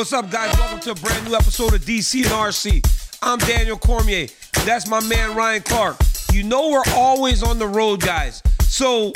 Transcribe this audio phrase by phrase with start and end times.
[0.00, 0.58] What's up, guys?
[0.58, 3.18] Welcome to a brand new episode of DC and RC.
[3.22, 4.28] I'm Daniel Cormier.
[4.64, 5.98] That's my man Ryan Clark.
[6.32, 8.42] You know we're always on the road, guys.
[8.62, 9.12] So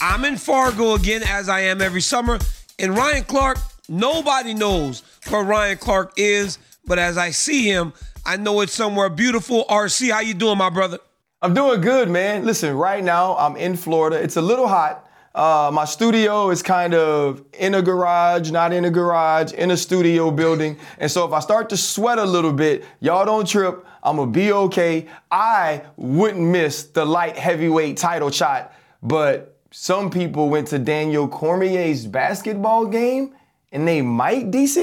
[0.00, 2.40] I'm in Fargo again, as I am every summer.
[2.80, 7.92] And Ryan Clark, nobody knows where Ryan Clark is, but as I see him,
[8.26, 9.64] I know it's somewhere beautiful.
[9.66, 10.98] RC, how you doing, my brother?
[11.42, 12.44] I'm doing good, man.
[12.44, 14.20] Listen, right now I'm in Florida.
[14.20, 15.08] It's a little hot.
[15.34, 19.76] Uh, my studio is kind of in a garage, not in a garage, in a
[19.76, 20.78] studio building.
[20.98, 23.84] And so if I start to sweat a little bit, y'all don't trip.
[24.04, 25.08] I'm gonna be okay.
[25.32, 32.06] I wouldn't miss the light heavyweight title shot, but some people went to Daniel Cormier's
[32.06, 33.34] basketball game
[33.72, 34.78] and they might DC.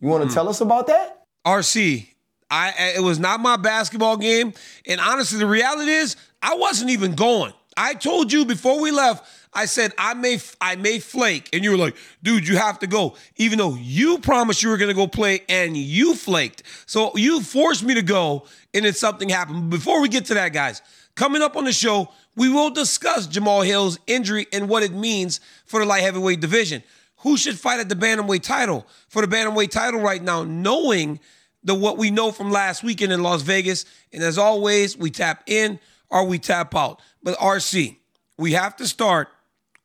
[0.00, 0.34] You want to mm.
[0.34, 1.24] tell us about that?
[1.44, 2.06] RC,
[2.48, 4.52] I it was not my basketball game,
[4.86, 7.52] and honestly, the reality is I wasn't even going.
[7.76, 9.26] I told you before we left.
[9.54, 12.86] I said I may I may flake, and you were like, "Dude, you have to
[12.86, 16.62] go," even though you promised you were going to go play and you flaked.
[16.86, 19.70] So you forced me to go, and then something happened.
[19.70, 20.82] Before we get to that, guys,
[21.14, 25.40] coming up on the show, we will discuss Jamahal Hill's injury and what it means
[25.66, 26.82] for the light heavyweight division.
[27.18, 31.20] Who should fight at the bantamweight title for the bantamweight title right now, knowing
[31.62, 33.86] the what we know from last weekend in Las Vegas.
[34.12, 37.00] And as always, we tap in or we tap out.
[37.22, 37.96] But RC,
[38.36, 39.28] we have to start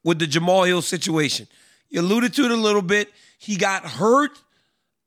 [0.04, 1.48] with the Jamahal Hill situation.
[1.90, 3.12] You alluded to it a little bit.
[3.38, 4.32] He got hurt.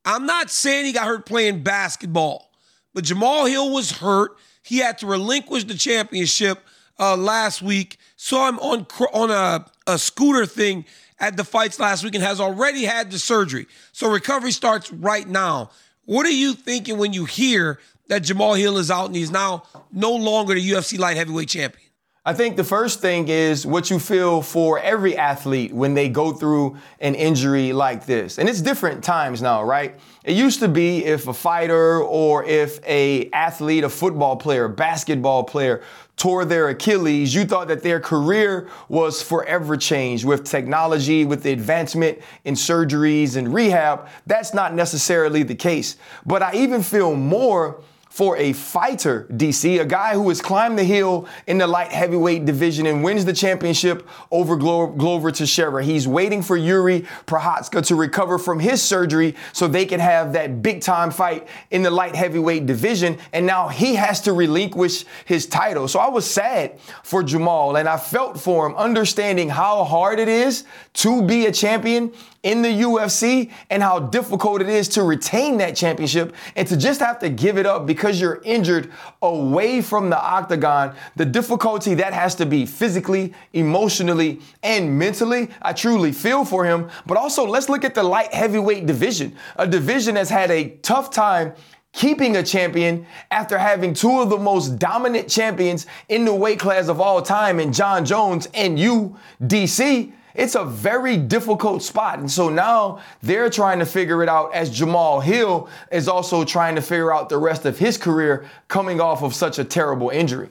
[0.04, 2.50] I'm not saying he got hurt playing basketball,
[2.92, 4.32] but Jamahal Hill was hurt.
[4.62, 6.58] He had to relinquish the championship
[6.98, 7.98] uh, last week.
[8.16, 10.84] Saw him on on a, a scooter thing
[11.18, 13.66] at the fights last week and has already had the surgery.
[13.92, 15.70] So recovery starts right now.
[16.04, 19.62] What are you thinking when you hear that Jamahal Hill is out and he's now
[19.92, 21.91] no longer the UFC light heavyweight champion?
[22.24, 26.32] I think the first thing is what you feel for every athlete when they go
[26.32, 28.38] through an injury like this.
[28.38, 29.98] And it's different times now, right?
[30.22, 35.42] It used to be if a fighter or if a athlete, a football player, basketball
[35.42, 35.82] player
[36.16, 41.50] tore their Achilles, you thought that their career was forever changed with technology, with the
[41.50, 44.08] advancement in surgeries and rehab.
[44.28, 45.96] That's not necessarily the case.
[46.24, 50.84] But I even feel more for a fighter, DC, a guy who has climbed the
[50.84, 55.82] hill in the light heavyweight division and wins the championship over Glo- Glover Teixeira.
[55.82, 60.60] He's waiting for Yuri Prochazka to recover from his surgery so they can have that
[60.60, 63.16] big time fight in the light heavyweight division.
[63.32, 65.88] And now he has to relinquish his title.
[65.88, 70.28] So I was sad for Jamahal and I felt for him, understanding how hard it
[70.28, 70.64] is
[70.96, 75.76] to be a champion in the UFC and how difficult it is to retain that
[75.76, 78.90] championship and to just have to give it up because you're injured
[79.22, 85.48] away from the octagon, the difficulty that has to be physically, emotionally, and mentally.
[85.62, 86.90] I truly feel for him.
[87.06, 91.10] But also, let's look at the light heavyweight division, a division that's had a tough
[91.10, 91.54] time
[91.92, 96.88] keeping a champion after having two of the most dominant champions in the weight class
[96.88, 100.12] of all time in Jon Jones and you, DC.
[100.34, 102.18] It's a very difficult spot.
[102.18, 106.74] And so now they're trying to figure it out as Jamahal Hill is also trying
[106.76, 110.48] to figure out the rest of his career coming off of such a terrible injury.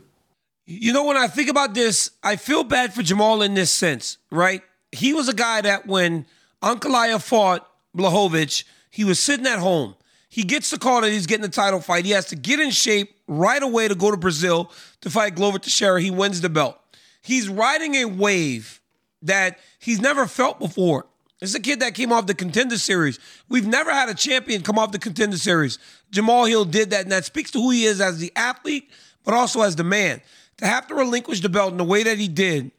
[0.66, 4.18] You know, when I think about this, I feel bad for Jamahal in this sense,
[4.30, 4.62] right?
[4.92, 6.26] He was a guy that when
[6.62, 9.96] Ankalaev fought Blachowicz, he was sitting at home.
[10.30, 12.06] He gets the call that he's getting the title fight.
[12.06, 14.72] He has to get in shape right away to go to Brazil
[15.02, 16.02] to fight Glover Teixeira.
[16.02, 16.78] He wins the belt.
[17.22, 18.81] He's riding a wave
[19.22, 21.06] that he's never felt before.
[21.40, 23.20] This is a kid that came off the contender series.
[23.50, 25.80] We've never had a champion come off the contender series.
[26.12, 28.92] Jamahal Hill did that, and that speaks to who he is as the athlete,
[29.24, 30.22] but also as the man.
[30.58, 32.72] To have to relinquish the belt in the way that he did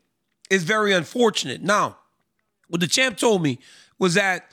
[0.49, 1.61] is very unfortunate.
[1.61, 1.97] Now,
[2.69, 3.59] what the champ told me
[3.99, 4.53] was that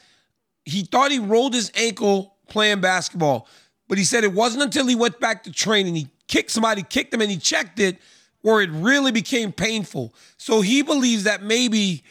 [0.65, 3.47] he thought he rolled his ankle playing basketball,
[3.87, 7.13] but he said it wasn't until he went back to training, he kicked somebody, kicked
[7.13, 7.99] him, and he checked it
[8.41, 10.13] where it really became painful.
[10.37, 12.03] So he believes that maybe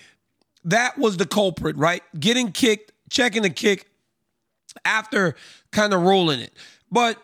[0.64, 2.02] that was the culprit, right?
[2.19, 3.86] Getting kicked, checking the kick
[4.84, 5.34] after
[5.70, 6.52] kind of rolling it.
[6.90, 7.19] But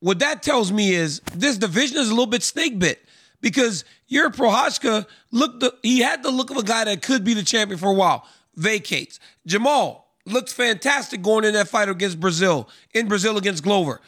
[0.00, 3.04] what that tells me is this division is a little bit snake bit
[3.40, 7.42] because Yuri Prochazka looked he had the look of a guy that could be the
[7.42, 8.26] champion for a while.
[8.56, 9.18] Vacates.
[9.48, 14.00] Jamahal looks fantastic going in that fight against Brazil, in Brazil against Glover.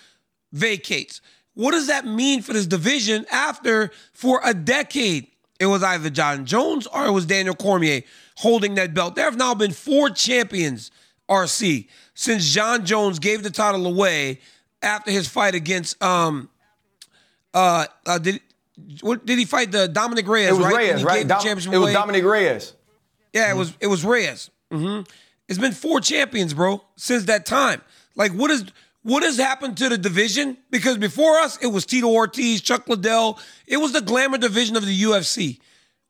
[0.53, 1.21] Vacates.
[1.57, 6.45] What does that mean for this division after, for a decade, it was either Jon
[6.45, 8.03] Jones or it was Daniel Cormier
[8.37, 9.15] holding that belt?
[9.15, 10.91] There have now been four champions,
[11.31, 14.41] RC, since Jon Jones gave the title away
[14.83, 16.51] after his fight against, um,
[17.55, 18.43] uh, uh did,
[19.01, 20.51] what, did he fight the Dominick Reyes?
[20.51, 20.77] It was right?
[20.77, 21.27] Reyes, right?
[21.27, 22.75] Dom- it was Dominick Reyes.
[23.33, 24.51] Yeah, it was it was Reyes.
[24.71, 25.11] Mm-hmm.
[25.49, 27.81] It's been four champions, bro, since that time.
[28.15, 28.67] Like, what is
[29.07, 30.57] what has happened to the division?
[30.71, 33.39] Because before us, it was Tito Ortiz, Chuck Liddell.
[33.65, 35.61] It was the glamour division of the UFC.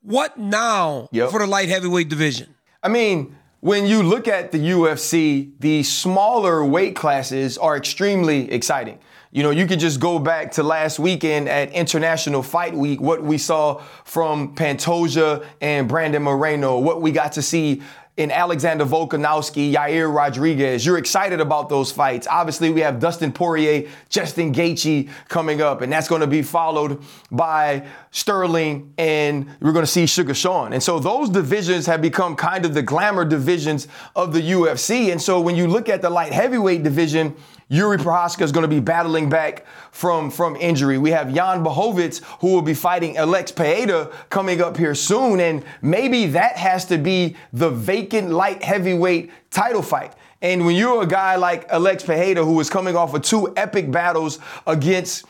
[0.01, 1.31] What now Yep.
[1.31, 2.55] for the light heavyweight division?
[2.83, 8.99] I mean, when you look at the UFC, the smaller weight classes are extremely exciting.
[9.31, 13.23] You know, you could just go back to last weekend at International Fight Week, what
[13.23, 17.83] we saw from Pantoja and Brandon Moreno, what we got to see
[18.17, 20.87] in Alexander Volkanovski, Yair Rodriguez.
[20.87, 22.27] You're excited about those fights.
[22.27, 27.03] Obviously, we have Dustin Poirier, Justin Gaethje coming up, and that's going to be followed
[27.31, 30.73] by Sterling, and we're going to see Sugar Sean.
[30.73, 35.13] And so those divisions have become kind of the glamour divisions of the UFC.
[35.13, 37.37] And so when you look at the light heavyweight division,
[37.69, 40.99] Yuri Prochazka is going to be battling back from, from injury.
[40.99, 45.41] We have Jan Blachowicz who will be fighting Alex Pereira coming up here soon.
[45.41, 50.13] And maybe that has to be the vacant light heavyweight title fight.
[50.43, 53.91] And when you're a guy like Alex Pereira who is coming off of two epic
[53.91, 55.25] battles against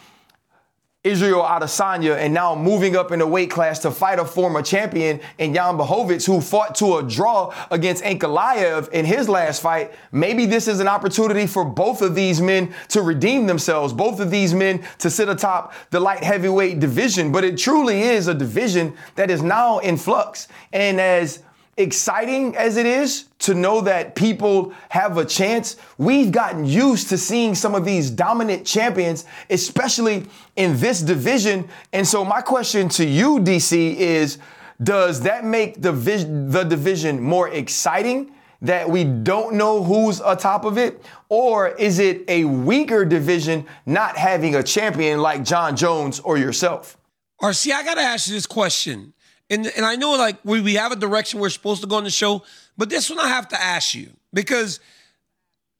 [1.06, 5.20] Israel Adesanya and now moving up in the weight class to fight a former champion
[5.38, 9.94] in Jan Blachowicz who fought to a draw against Ankalaev in his last fight.
[10.11, 14.32] Maybe this is an opportunity for both of these men to redeem themselves, both of
[14.32, 17.31] these men to sit atop the light heavyweight division.
[17.31, 20.49] But it truly is a division that is now in flux.
[20.73, 21.43] And as
[21.76, 27.19] exciting as it is to know that people have a chance, we've gotten used to
[27.19, 30.26] seeing some of these dominant champions, especially
[30.56, 31.69] in this division.
[31.93, 34.38] And so, my question to you, DC, is
[34.82, 38.32] does that make the, the division more exciting?
[38.62, 41.05] That we don't know who's atop of it?
[41.29, 46.96] Or is it a weaker division not having a champion like Jon Jones or yourself?
[47.43, 49.12] RC, I gotta ask you this question.
[49.48, 52.04] And, and I know like we, we have a direction we're supposed to go on
[52.04, 52.43] the show,
[52.76, 54.81] but this one I have to ask you because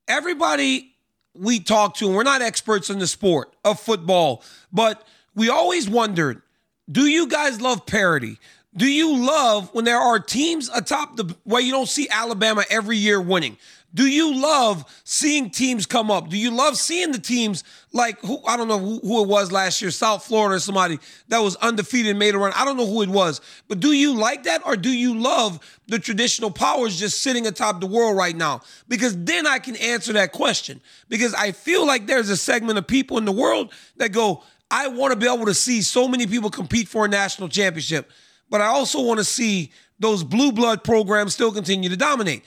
[0.09, 0.93] everybody
[1.35, 4.43] we talk to, and we're not experts in the sport of football,
[4.73, 6.43] but we always wondered,
[6.91, 8.39] do you guys love parity?
[8.77, 12.97] Do you love when there are teams atop the where you don't see Alabama every
[12.97, 13.57] year winning?
[13.95, 16.29] Do you love seeing teams come up?
[16.29, 19.51] Do you love seeing the teams like who I don't know who, who it was
[19.51, 20.99] last year, South Florida or somebody
[21.29, 22.53] that was undefeated made a run?
[22.55, 25.61] I don't know who it was, but do you like that or do you love
[25.89, 28.61] the traditional powers just sitting atop the world right now?
[28.87, 30.83] Because then I can answer that question.
[31.09, 34.89] Because I feel like there's a segment of people in the world that go, I
[34.89, 38.11] want to be able to see so many people compete for a national championship,
[38.51, 42.45] but I also want to see those blue blood programs still continue to dominate.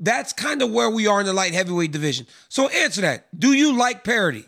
[0.00, 2.26] That's kind of where we are in the light heavyweight division.
[2.48, 3.28] So answer that.
[3.38, 4.46] Do you like parity?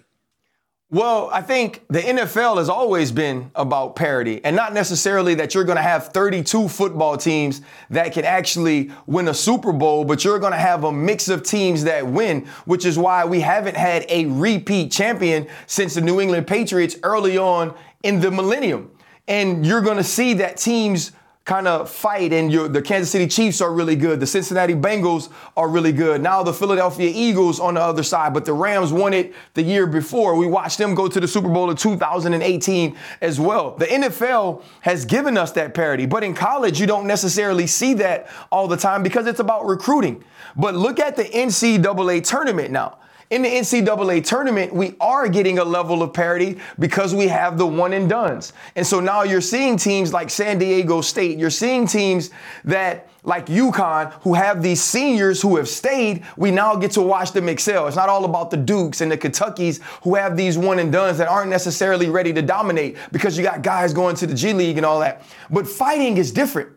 [0.93, 5.65] Well, I think the NFL has always been about parity and not necessarily that you're
[5.65, 10.39] going to have 32 football teams that can actually win a Super Bowl, but you're
[10.39, 14.05] going to have a mix of teams that win, which is why we haven't had
[14.11, 18.91] a repeat champion since the New England Patriots early on in the millennium.
[19.27, 21.13] And you're going to see that teams
[21.45, 24.21] kind of fight and the Kansas City Chiefs are really good.
[24.21, 26.23] The Cincinnati Bengals are really good.
[26.23, 29.89] Now the Philadelphia Eagles on the other side, but the Rams won it the year
[29.89, 30.37] before.
[30.37, 33.73] We watched them go to the Super Bowl in 2018 as well.
[33.77, 38.29] The NFL has given us that parity, but in college you don't necessarily see that
[38.53, 40.23] all the time because it's about recruiting.
[40.55, 42.99] But look at the NCAA tournament now.
[43.33, 47.67] In the NCAA tournament, we are getting a level of parity because we have the
[47.67, 48.53] one and dones.
[48.77, 52.29] And so now you're seeing teams like San Diego State, you're seeing teams
[52.65, 57.33] that like UConn who have these seniors who have stayed, we now get to watch
[57.33, 57.87] them excel.
[57.87, 61.17] It's not all about the Dukes and the Kentuckies who have these one and dones
[61.17, 64.77] that aren't necessarily ready to dominate because you got guys going to the G League
[64.77, 65.23] and all that.
[65.49, 66.69] But fighting is different.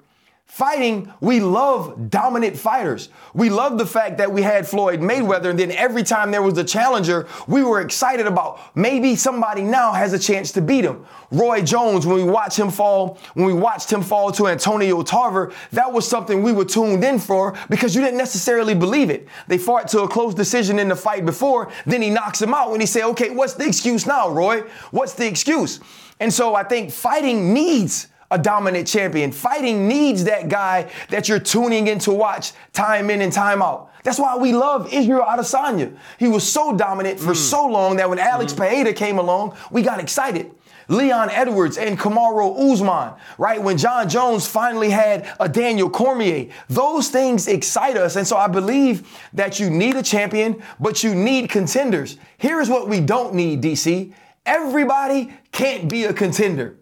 [0.55, 3.09] Fighting, we love dominant fighters.
[3.33, 6.57] We love the fact that we had Floyd Mayweather, and then every time there was
[6.57, 11.05] a challenger, we were excited about maybe somebody now has a chance to beat him.
[11.29, 15.51] Roy Jones, when we watched him fall, when we watched him fall to Antonio Tarver,
[15.73, 19.27] that was something we were tuned in for because you didn't necessarily believe it.
[19.49, 22.71] They fought to a close decision in the fight before, then he knocks him out,
[22.71, 24.61] and he said, okay, what's the excuse now, Roy?
[24.91, 25.81] What's the excuse?
[26.21, 29.31] And so I think fighting needs a dominant champion.
[29.31, 33.91] Fighting needs that guy that you're tuning in to watch time in and time out.
[34.03, 35.95] That's why we love Israel Adesanya.
[36.19, 37.33] He was so dominant for hmm.
[37.33, 38.59] so long that when Alex hmm.
[38.59, 40.51] Pereira came along, we got excited.
[40.87, 43.61] Leon Edwards and Kamaru Usman, right?
[43.61, 48.15] When Jon Jones finally had a Daniel Cormier, those things excite us.
[48.15, 52.17] And so I believe that you need a champion, but you need contenders.
[52.37, 54.13] Here's what we don't need, DC.
[54.45, 56.77] Everybody can't be a contender.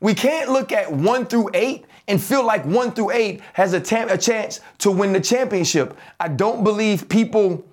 [0.00, 3.80] We can't look at one through eight and feel like one through eight has a,
[3.80, 5.96] tam- a chance to win the championship.
[6.20, 7.64] I don't believe people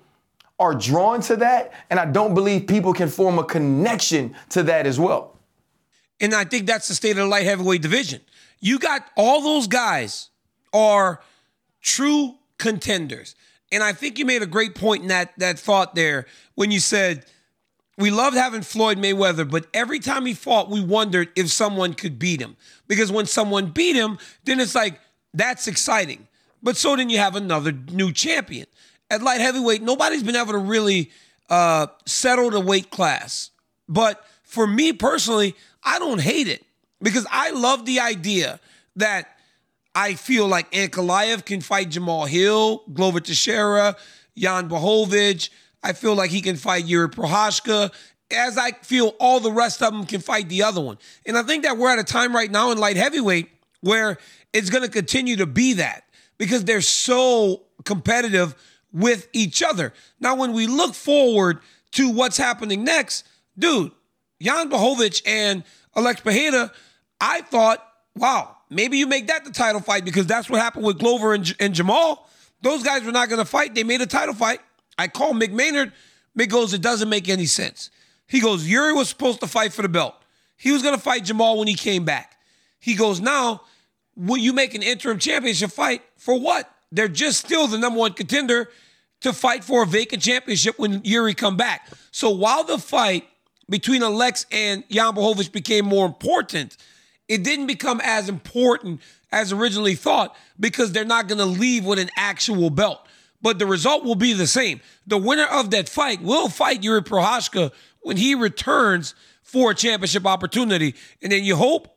[0.58, 4.86] are drawn to that, and I don't believe people can form a connection to that
[4.86, 5.36] as well.
[6.20, 8.20] And I think that's the state of the light heavyweight division.
[8.60, 10.30] You got all those guys
[10.72, 11.20] are
[11.82, 13.34] true contenders.
[13.70, 16.80] And I think you made a great point in that that thought there when you
[16.80, 17.26] said
[17.98, 22.18] we loved having Floyd Mayweather, but every time he fought, we wondered if someone could
[22.18, 22.56] beat him.
[22.88, 25.00] Because when someone beat him, then it's like,
[25.32, 26.28] that's exciting.
[26.62, 28.66] But so then you have another new champion.
[29.10, 31.10] At light heavyweight, nobody's been able to really
[31.48, 33.50] uh, settle the weight class.
[33.88, 36.64] But for me personally, I don't hate it
[37.00, 38.60] because I love the idea
[38.96, 39.38] that
[39.94, 43.96] I feel like Ankalaev can fight Jamahal Hill, Glover Teixeira,
[44.36, 45.48] Jan Blachowicz.
[45.82, 47.92] I feel like he can fight Yuri Prochazka,
[48.30, 50.98] as I feel all the rest of them can fight the other one.
[51.24, 54.18] And I think that we're at a time right now in light heavyweight where
[54.52, 56.04] it's going to continue to be that
[56.38, 58.54] because they're so competitive
[58.92, 59.92] with each other.
[60.20, 61.60] Now, when we look forward
[61.92, 63.26] to what's happening next,
[63.58, 63.92] dude,
[64.40, 65.62] Jan Blachowicz and
[65.94, 66.72] Alex Pereira,
[67.20, 70.98] I thought, wow, maybe you make that the title fight because that's what happened with
[70.98, 72.18] Glover and, and Jamahal.
[72.62, 73.74] Those guys were not going to fight.
[73.74, 74.60] They made a title fight.
[74.98, 75.92] I call Mick Maynard.
[76.38, 77.90] Mick goes, it doesn't make any sense.
[78.26, 80.14] He goes, Yuri was supposed to fight for the belt.
[80.56, 82.36] He was going to fight Jamahal when he came back.
[82.78, 83.62] He goes, now,
[84.16, 86.70] will you make an interim championship fight for what?
[86.92, 88.70] They're just still the number one contender
[89.20, 91.88] to fight for a vacant championship when Yuri come back.
[92.10, 93.26] So while the fight
[93.68, 96.76] between Alex and Jan Blachowicz became more important,
[97.28, 99.00] it didn't become as important
[99.32, 103.00] as originally thought because they're not going to leave with an actual belt.
[103.42, 104.80] But the result will be the same.
[105.06, 110.26] The winner of that fight will fight Yuri Prochazka when he returns for a championship
[110.26, 110.94] opportunity.
[111.22, 111.96] And then you hope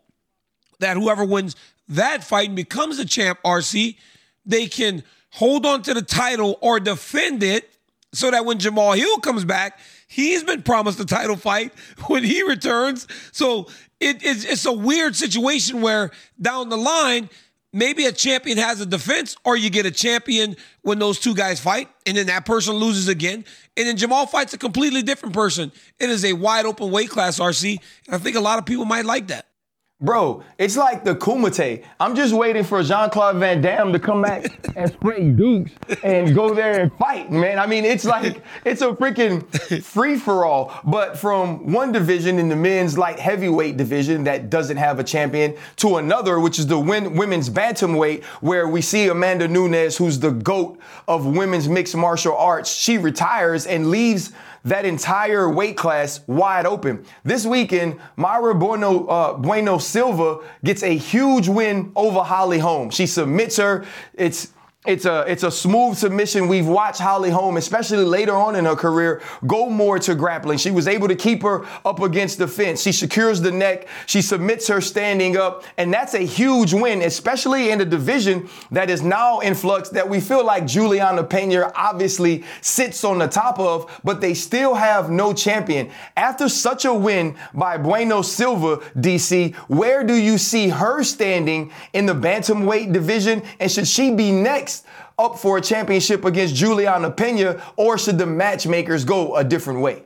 [0.79, 1.55] that whoever wins
[1.87, 3.97] that fight and becomes the champ, RC,
[4.45, 7.69] they can hold on to the title or defend it
[8.13, 11.73] so that when Jamahal Hill comes back, he's been promised a title fight
[12.07, 13.07] when he returns.
[13.31, 13.67] So
[13.99, 17.29] it, it's, it's a weird situation where down the line,
[17.71, 21.59] maybe a champion has a defense, or you get a champion when those two guys
[21.59, 23.45] fight, and then that person loses again.
[23.77, 25.71] And then Jamahal fights a completely different person.
[25.99, 27.79] It is a wide open weight class, RC.
[28.07, 29.48] And I think a lot of people might like that.
[30.01, 31.83] Bro, it's like the Kumite.
[31.99, 34.45] I'm just waiting for Jean Claude Van Damme to come back
[34.77, 35.73] and spray dukes
[36.05, 37.59] and go there and fight, man.
[37.59, 40.73] I mean, it's like, it's a freaking free for all.
[40.85, 45.57] But from one division in the men's light heavyweight division that doesn't have a champion
[45.77, 50.79] to another, which is the women's bantamweight, where we see Amanda Nunes, who's the GOAT
[51.09, 52.71] of women's mixed martial arts.
[52.71, 54.31] She retires and leaves
[54.65, 57.05] that entire weight class wide open.
[57.23, 62.89] This weekend, Mayra Bueno, uh, bueno Silva gets a huge win over Holly Holm.
[62.89, 63.85] She submits her.
[64.13, 64.51] It's
[64.89, 66.47] it's a it's a smooth submission.
[66.47, 70.57] We've watched Holly Holm, especially later on in her career, go more to grappling.
[70.57, 72.81] She was able to keep her up against the fence.
[72.81, 73.87] She secures the neck.
[74.07, 78.89] She submits her standing up, and that's a huge win, especially in a division that
[78.89, 79.89] is now in flux.
[79.89, 84.73] That we feel like Juliana Pena obviously sits on the top of, but they still
[84.73, 85.91] have no champion.
[86.17, 92.07] After such a win by Bueno Silva, DC, where do you see her standing in
[92.07, 94.78] the bantamweight division, and should she be next?
[94.79, 94.85] Next
[95.17, 100.03] up for a championship against Juliana Pena, or should the matchmakers go a different way?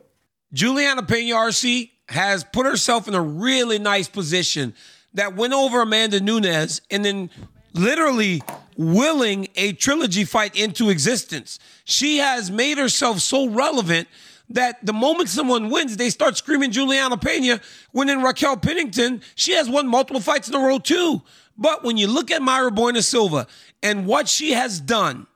[0.54, 4.74] Juliana Pena RC has put herself in a really nice position
[5.14, 7.30] that went over Amanda Nunes and then
[7.74, 8.42] literally
[8.78, 11.60] willing a trilogy fight into existence.
[11.86, 14.08] She has made herself so relevant
[14.50, 17.62] that the moment someone wins, they start screaming Juliana Pena.
[17.92, 21.22] When in Raquel Pennington, she has won multiple fights in a row too.
[21.58, 23.48] But when you look at Mayra Bueno Silva
[23.82, 25.28] and what she has done,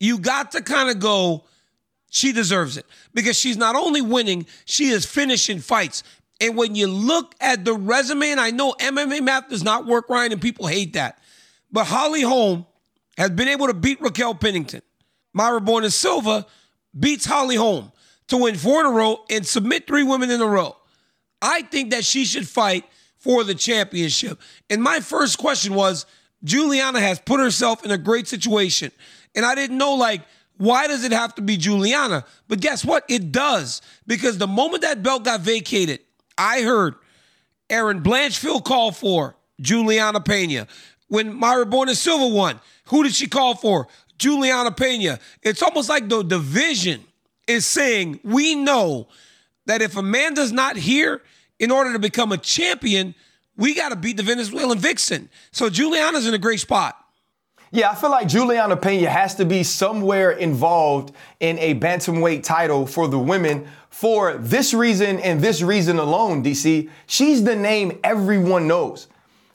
[0.00, 1.44] you got to kind of go,
[2.10, 2.86] she deserves it.
[3.12, 6.02] Because she's not only winning, she is finishing fights.
[6.40, 10.08] And when you look at the resume, and I know MMA math does not work,
[10.08, 11.18] Ryan, and people hate that.
[11.70, 12.66] But Holly Holm
[13.16, 14.82] has been able to beat Raquel Pennington.
[15.36, 16.46] Mayra Bueno Silva
[16.98, 17.92] beats Holly Holm
[18.28, 20.76] to win four in a row and submit three women in a row.
[21.42, 22.84] I think that she should fight
[23.24, 24.38] for the championship.
[24.68, 26.04] And my first question was
[26.44, 28.92] Juliana has put herself in a great situation.
[29.34, 30.20] And I didn't know, like,
[30.58, 32.26] why does it have to be Juliana?
[32.48, 33.02] But guess what?
[33.08, 33.80] It does.
[34.06, 36.00] Because the moment that belt got vacated,
[36.36, 36.96] I heard
[37.70, 40.68] Erin Blanchfield call for Juliana Pena.
[41.08, 43.88] When Mayra Bueno Silva won, who did she call for?
[44.18, 45.18] Juliana Pena.
[45.42, 47.02] It's almost like the division
[47.48, 49.08] is saying, we know
[49.64, 51.22] that if Amanda's not here,
[51.58, 53.14] in order to become a champion,
[53.56, 55.28] we got to beat the Venezuelan vixen.
[55.52, 56.96] So Juliana's in a great spot.
[57.70, 62.86] Yeah, I feel like Juliana Pena has to be somewhere involved in a bantamweight title
[62.86, 66.88] for the women for this reason and this reason alone, DC.
[67.06, 69.08] She's the name everyone knows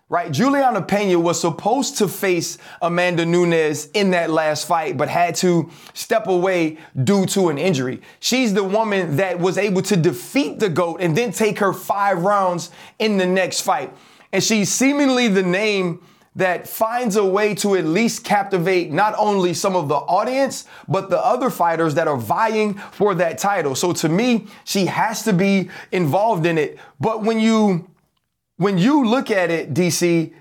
[0.09, 0.31] right?
[0.31, 5.69] Juliana Pena was supposed to face Amanda Nunes in that last fight, but had to
[5.93, 8.01] step away due to an injury.
[8.19, 12.23] She's the woman that was able to defeat the GOAT and then take her five
[12.23, 13.95] rounds in the next fight.
[14.31, 16.01] And she's seemingly the name
[16.35, 21.09] that finds a way to at least captivate not only some of the audience, but
[21.09, 23.75] the other fighters that are vying for that title.
[23.75, 26.79] So to me, she has to be involved in it.
[26.99, 27.89] But when you
[28.59, 30.33] when you look at it, DC,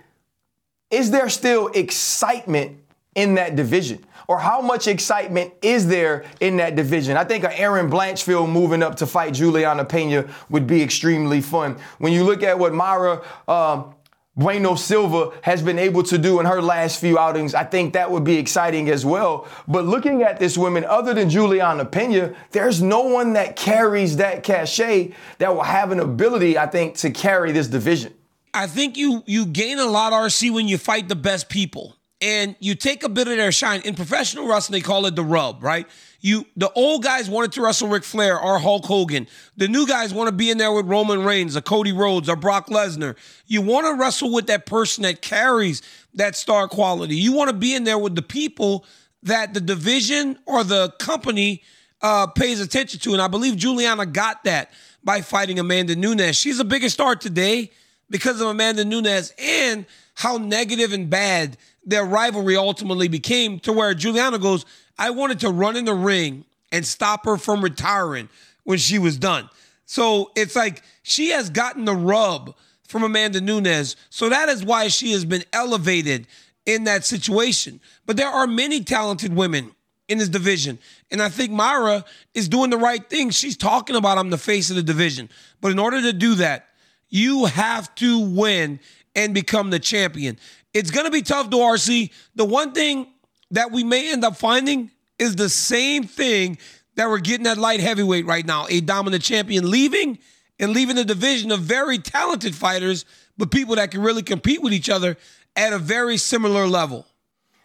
[0.90, 2.76] is there still excitement
[3.14, 4.04] in that division?
[4.26, 7.16] Or how much excitement is there in that division?
[7.16, 11.76] I think Erin Blanchfield moving up to fight Juliana Pena would be extremely fun.
[11.98, 13.94] When you look at what Mayra um,
[14.38, 18.10] Bueno Silva has been able to do in her last few outings, I think that
[18.10, 19.48] would be exciting as well.
[19.66, 24.44] But looking at this woman, other than Juliana Pena, there's no one that carries that
[24.44, 28.14] cachet that will have an ability, I think, to carry this division.
[28.54, 32.56] I think you you gain a lot RC when you fight the best people and
[32.58, 33.80] you take a bit of their shine.
[33.82, 35.86] In professional wrestling, they call it the rub, right?
[36.20, 39.28] You the old guys wanted to wrestle Ric Flair or Hulk Hogan.
[39.56, 42.34] The new guys want to be in there with Roman Reigns or Cody Rhodes or
[42.34, 43.16] Brock Lesnar.
[43.46, 45.80] You want to wrestle with that person that carries
[46.14, 47.14] that star quality.
[47.14, 48.84] You want to be in there with the people
[49.22, 51.62] that the division or the company
[52.02, 53.12] uh, pays attention to.
[53.12, 54.72] And I believe Juliana got that
[55.04, 56.36] by fighting Amanda Nunes.
[56.36, 57.70] She's a bigger star today
[58.10, 59.86] because of Amanda Nunes and
[60.18, 64.66] how negative and bad their rivalry ultimately became to where Juliana goes,
[64.98, 68.28] I wanted to run in the ring and stop her from retiring
[68.64, 69.48] when she was done.
[69.86, 72.56] So it's like she has gotten the rub
[72.88, 73.94] from Amanda Nunes.
[74.10, 76.26] So that is why she has been elevated
[76.66, 77.80] in that situation.
[78.04, 79.70] But there are many talented women
[80.08, 80.80] in this division.
[81.12, 82.04] And I think Mayra
[82.34, 83.30] is doing the right thing.
[83.30, 85.28] She's talking about I'm the face of the division.
[85.60, 86.66] But in order to do that,
[87.08, 88.80] you have to win
[89.14, 90.38] and become the champion.
[90.74, 92.10] It's going to be tough to RC.
[92.34, 93.08] The one thing
[93.50, 96.58] that we may end up finding is the same thing
[96.94, 100.18] that we're getting at light heavyweight right now a dominant champion leaving
[100.58, 103.04] and leaving the division of very talented fighters,
[103.36, 105.16] but people that can really compete with each other
[105.54, 107.06] at a very similar level.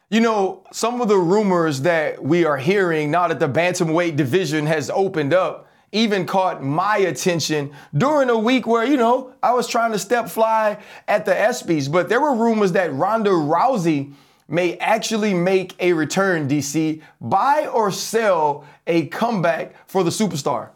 [0.10, 4.68] You know, some of the rumors that we are hearing now that the bantamweight division
[4.68, 9.68] has opened up even caught my attention during a week where, you know, I was
[9.68, 10.78] trying to step fly
[11.08, 11.92] at the ESPYs.
[11.92, 14.14] But there were rumors that Ronda Rousey
[14.48, 17.02] may actually make a return, DC.
[17.22, 20.70] Buy or sell a comeback for the superstar?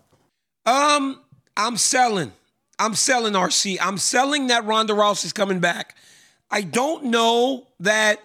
[0.66, 1.20] Um,
[1.58, 2.32] I'm selling.
[2.80, 3.78] I'm selling RC.
[3.82, 5.96] I'm selling that Ronda Rousey's coming back.
[6.52, 8.20] I don't know that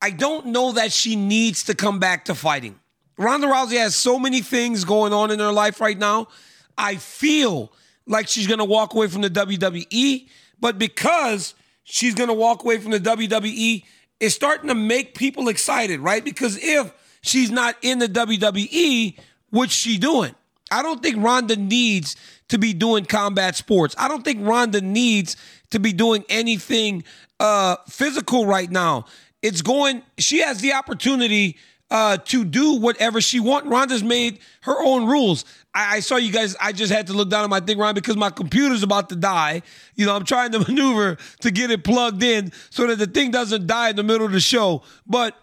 [0.00, 2.78] I don't know that she needs to come back to fighting.
[3.18, 6.28] Ronda Rousey has so many things going on in her life right now.
[6.76, 7.72] I feel
[8.06, 10.28] like she's going to walk away from the WWE,
[10.60, 13.84] but because she's going to walk away from the WWE,
[14.20, 16.24] it's starting to make people excited, right?
[16.24, 19.18] Because if she's not in the WWE,
[19.50, 20.34] what's she doing?
[20.70, 22.16] I don't think Ronda needs
[22.48, 23.94] to be doing combat sports.
[23.98, 25.36] I don't think Ronda needs
[25.70, 27.04] to be doing anything
[27.38, 29.04] uh, physical right now.
[29.42, 31.58] It's going, she has the opportunity
[31.92, 33.68] uh, to do whatever she wants.
[33.68, 35.44] Ronda's made her own rules.
[35.74, 36.56] I, I, saw you guys.
[36.58, 39.16] I just had to look down at my thing, Ron, because my computer's about to
[39.16, 39.60] die.
[39.94, 43.30] You know, I'm trying to maneuver to get it plugged in so that the thing
[43.30, 44.82] doesn't die in the middle of the show.
[45.06, 45.36] But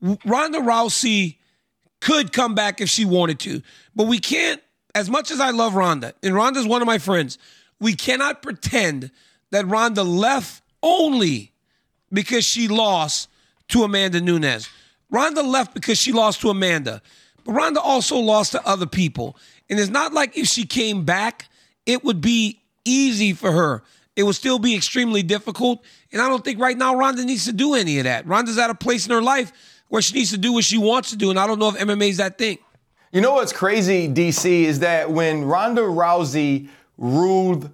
[0.00, 1.36] Ronda Rousey
[2.00, 3.62] could come back if she wanted to,
[3.94, 4.60] but we can't.
[4.92, 7.38] As much as I love Ronda, and Ronda's one of my friends,
[7.78, 9.10] we cannot pretend
[9.50, 11.52] that Ronda left only
[12.10, 13.28] because she lost
[13.68, 14.70] to Amanda Nunes.
[15.10, 17.02] Ronda left because she lost to Amanda,
[17.44, 19.36] but Ronda also lost to other people.
[19.68, 21.48] And it's not like if she came back,
[21.84, 23.82] it would be easy for her.
[24.16, 25.84] It would still be extremely difficult.
[26.12, 28.26] And I don't think right now Ronda needs to do any of that.
[28.26, 29.52] Ronda's at a place in her life
[29.88, 31.30] where she needs to do what she wants to do.
[31.30, 32.58] And I don't know if MMA is that thing.
[33.12, 37.70] You know what's crazy, DC, is that when Ronda Rousey ruled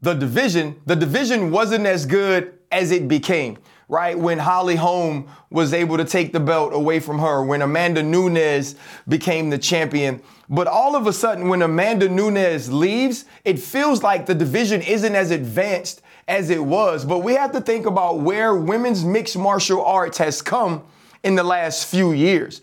[0.00, 4.18] the division, the division wasn't as good as it became right?
[4.18, 8.74] When Holly Holm was able to take the belt away from her, when Amanda Nunes
[9.08, 10.22] became the champion.
[10.48, 15.14] But all of a sudden, when Amanda Nunes leaves, it feels like the division isn't
[15.14, 17.04] as advanced as it was.
[17.04, 20.82] But we have to think about where women's mixed martial arts has come
[21.22, 22.60] in the last few years.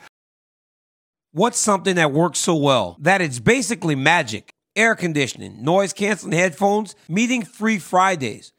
[1.34, 4.54] What's something that works so well that it's basically magic?
[4.76, 8.54] Air conditioning, noise canceling headphones, meeting free Fridays.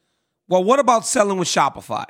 [0.46, 2.04] Well, what about selling with Shopify?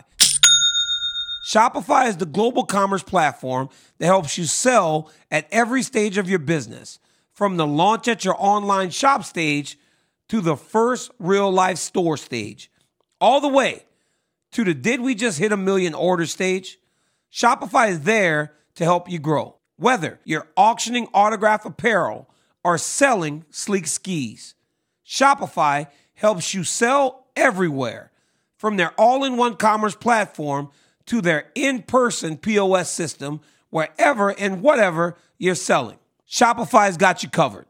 [1.43, 6.39] Shopify is the global commerce platform that helps you sell at every stage of your
[6.39, 7.01] business,
[7.33, 9.79] from the launch at your online shop stage
[10.29, 12.71] to the first real life store stage,
[13.21, 13.85] all the way
[14.53, 16.79] to the did we just hit a million order stage?
[17.33, 19.57] Shopify is there to help you grow.
[19.77, 22.29] Whether you're auctioning autograph apparel
[22.63, 24.55] or selling sleek skis,
[25.05, 28.13] Shopify helps you sell everywhere
[28.57, 30.71] from their all in one commerce platform
[31.07, 35.99] to their in person POS system, wherever and whatever you're selling.
[36.29, 37.67] Shopify's got you covered.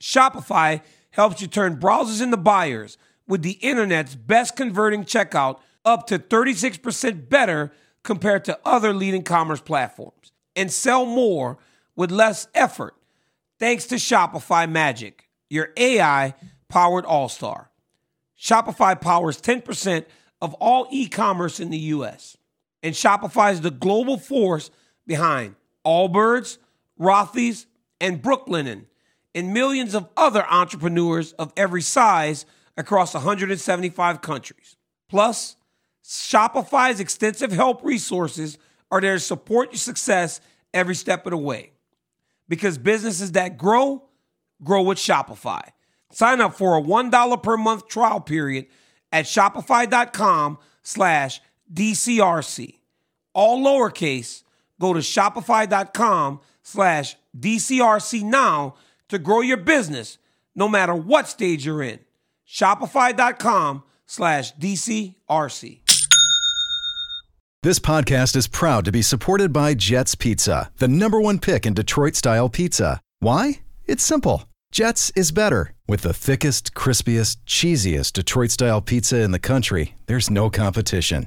[0.00, 6.18] Shopify helps you turn browsers into buyers with the internet's best converting checkout up to
[6.18, 7.72] 36% better
[8.02, 11.58] compared to other leading commerce platforms and sell more
[11.96, 12.94] with less effort
[13.58, 16.34] thanks to Shopify Magic, your AI
[16.68, 17.70] powered all star.
[18.38, 20.04] Shopify powers 10%
[20.40, 22.36] of all e commerce in the US.
[22.86, 24.70] And Shopify is the global force
[25.08, 26.58] behind Allbirds,
[27.00, 27.66] Rothy's,
[28.00, 28.84] and Brooklinen,
[29.34, 32.46] and millions of other entrepreneurs of every size
[32.76, 34.76] across 175 countries.
[35.08, 35.56] Plus,
[36.04, 38.56] Shopify's extensive help resources
[38.92, 40.40] are there to support your success
[40.72, 41.72] every step of the way.
[42.48, 44.04] Because businesses that grow,
[44.62, 45.70] grow with Shopify.
[46.12, 48.66] Sign up for a $1 per month trial period
[49.10, 51.40] at shopify.com slash
[51.74, 52.75] DCRC.
[53.36, 54.44] All lowercase,
[54.80, 58.76] go to shopify.com slash DCRC now
[59.10, 60.16] to grow your business
[60.54, 61.98] no matter what stage you're in.
[62.48, 65.80] Shopify.com slash DCRC.
[67.62, 71.74] This podcast is proud to be supported by Jets Pizza, the number one pick in
[71.74, 73.00] Detroit style pizza.
[73.18, 73.60] Why?
[73.84, 74.44] It's simple.
[74.72, 75.74] Jets is better.
[75.86, 81.26] With the thickest, crispiest, cheesiest Detroit style pizza in the country, there's no competition.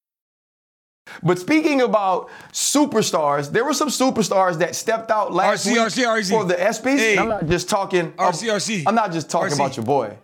[1.23, 6.05] But speaking about superstars, there were some superstars that stepped out last RC, week RC,
[6.05, 6.29] RC.
[6.29, 6.97] for the ESPYs.
[6.97, 7.17] Hey.
[7.17, 8.11] I'm not just talking.
[8.13, 8.83] RC, RC.
[8.87, 9.55] I'm not just talking RC.
[9.55, 10.17] about your boy.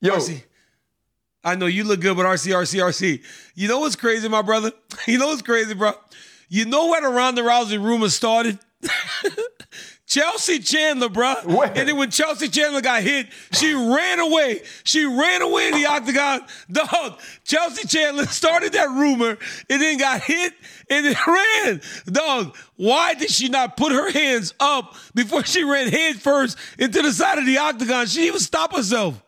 [0.00, 0.42] Yo, RC.
[1.44, 3.22] I know you look good, but RC, RC, RC.
[3.54, 4.72] You know what's crazy, my brother?
[5.06, 5.92] You know what's crazy, bro?
[6.48, 8.58] You know where the Ronda Rousey rumor started?
[10.12, 11.36] Chelsea Chandler, bro.
[11.46, 11.68] Where?
[11.68, 14.60] And then when Chelsea Chandler got hit, she ran away.
[14.84, 16.42] She ran away in the octagon.
[16.70, 19.38] Dog, Chelsea Chandler started that rumor
[19.70, 20.52] and then got hit
[20.90, 21.80] and then ran.
[22.04, 27.00] Dog, why did she not put her hands up before she ran head first into
[27.00, 28.06] the side of the octagon?
[28.06, 29.22] She didn't even stop herself.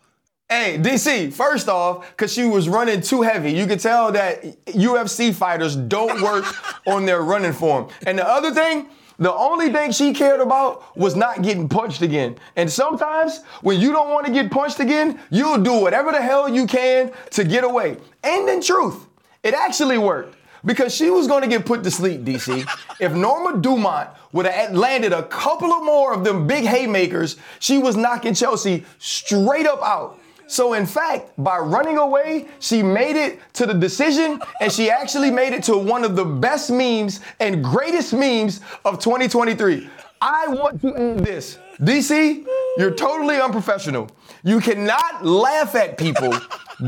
[0.51, 3.53] Hey, DC, first off, because she was running too heavy.
[3.53, 6.45] You could tell that UFC fighters don't work
[6.87, 7.89] on their running form.
[8.07, 12.37] And the other thing, the only thing she cared about was not getting punched again.
[12.57, 16.49] And sometimes when you don't want to get punched again, you'll do whatever the hell
[16.49, 17.97] you can to get away.
[18.23, 19.07] And in truth,
[19.43, 20.37] it actually worked.
[20.65, 22.67] Because she was going to get put to sleep, DC.
[22.99, 27.77] if Norma Dumont would have landed a couple of more of them big haymakers, she
[27.77, 30.19] was knocking Chelsea straight up out.
[30.47, 35.31] So in fact, by running away, she made it to the decision and she actually
[35.31, 39.89] made it to one of the best memes and greatest memes of 2023.
[40.21, 41.59] I want to end this.
[41.81, 42.47] DC,
[42.79, 44.11] you're totally unprofessional.
[44.43, 46.35] You cannot laugh at people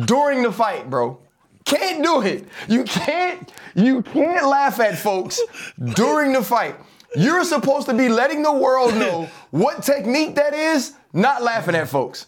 [0.04, 1.18] during the fight, bro.
[1.64, 2.46] can't do it.
[2.68, 5.40] You can't, you can't laugh at folks
[5.94, 6.76] during the fight.
[7.14, 11.88] You're supposed to be letting the world know what technique that is, not laughing at
[11.88, 12.26] folks.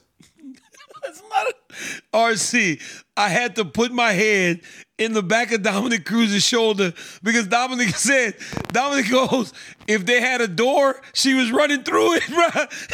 [1.08, 2.82] That's not a, RC.
[3.16, 4.60] I had to put my head
[4.98, 6.92] in the back of Dominick Cruz's shoulder
[7.22, 8.34] because Dominick said,
[8.72, 9.54] Dominick goes,
[9.86, 12.46] if they had a door, she was running through it, bro.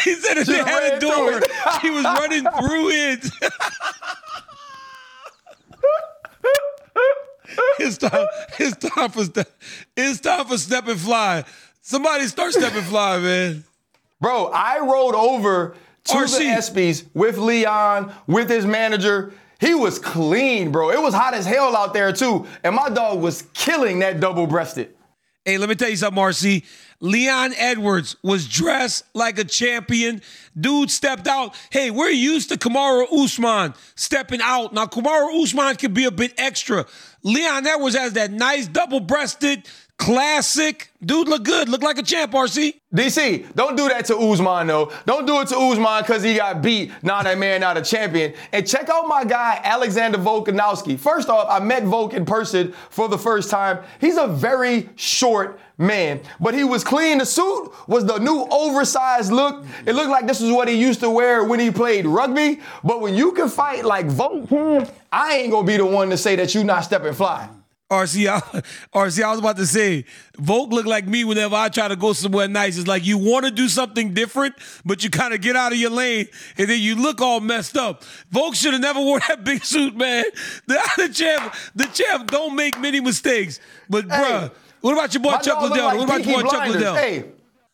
[0.05, 1.41] He said if She they had a door,
[1.81, 3.29] she was running through it.
[7.81, 8.27] it's time.
[8.61, 9.51] It's time for step.
[9.97, 11.45] It's time for step and fly.
[11.83, 13.65] Somebody start step and fly, man.
[14.21, 19.33] Bro, I rolled over the ESPYs with Leon, with his manager.
[19.61, 20.91] He was clean, bro.
[20.91, 22.47] It was hot as hell out there, too.
[22.63, 24.95] And my dog was killing that double breasted.
[25.45, 26.65] Hey, let me tell you something, Marcy.
[27.01, 30.23] Leon Edwards was dressed like a champion.
[30.59, 31.55] Dude stepped out.
[31.71, 34.73] Hey, we're used to Kamaru Usman stepping out.
[34.73, 36.87] Now, Kamaru Usman can be a bit extra.
[37.23, 40.91] Leon Edwards has that nice double-breasted, classic.
[41.05, 41.69] Dude look good.
[41.69, 42.75] Look like a champ, RC.
[42.95, 44.93] DC, don't do that to Usman, though.
[45.05, 46.93] Don't do it to Usman because he got beat.
[47.03, 48.35] Now that man not a champion.
[48.53, 50.99] And check out my guy, Alexander Volkanovski.
[50.99, 53.81] First off, I met Volk in person for the first time.
[54.01, 57.19] He's a very short man, but he was clean.
[57.19, 59.65] The suit was the new oversized look.
[59.87, 62.61] It looked like this is what he used to wear when he played rugby.
[62.85, 66.17] But when you can fight like Volk hmm, I ain't gonna be the one to
[66.17, 67.49] say that you not stepping fly.
[67.91, 68.41] RC, I,
[68.95, 70.05] RC, I was about to say,
[70.39, 72.79] Volk look like me whenever I try to go somewhere nice.
[72.79, 75.79] It's like you want to do something different, but you kind of get out of
[75.79, 78.03] your lane, and then you look all messed up.
[78.31, 80.25] Volk should have never wore that big suit, man.
[80.67, 83.61] The, the champ, the champ don't make many mistakes.
[83.89, 85.85] But bruh, what about your boy Chuck Liddell?
[85.87, 86.95] like what about your boy Chuck Liddell?
[86.95, 87.25] Hey,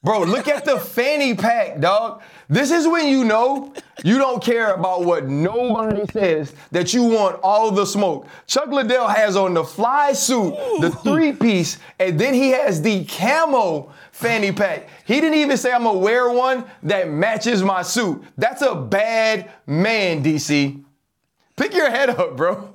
[0.03, 2.23] bro, look at the fanny pack, dog.
[2.49, 7.39] This is when you know you don't care about what nobody says, that you want
[7.43, 8.27] all the smoke.
[8.47, 13.05] Chuck Liddell has on the fly suit, the three piece, and then he has the
[13.05, 14.89] camo fanny pack.
[15.07, 18.23] He didn't even say I'm gonna wear one that matches my suit.
[18.37, 20.83] That's a bad man, DC.
[21.57, 22.75] Pick your head up, bro.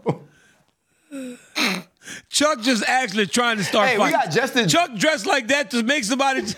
[2.30, 4.20] Chuck just actually trying to start Hey, we fighting.
[4.20, 6.44] got Justin- Chuck dressed like that to make somebody.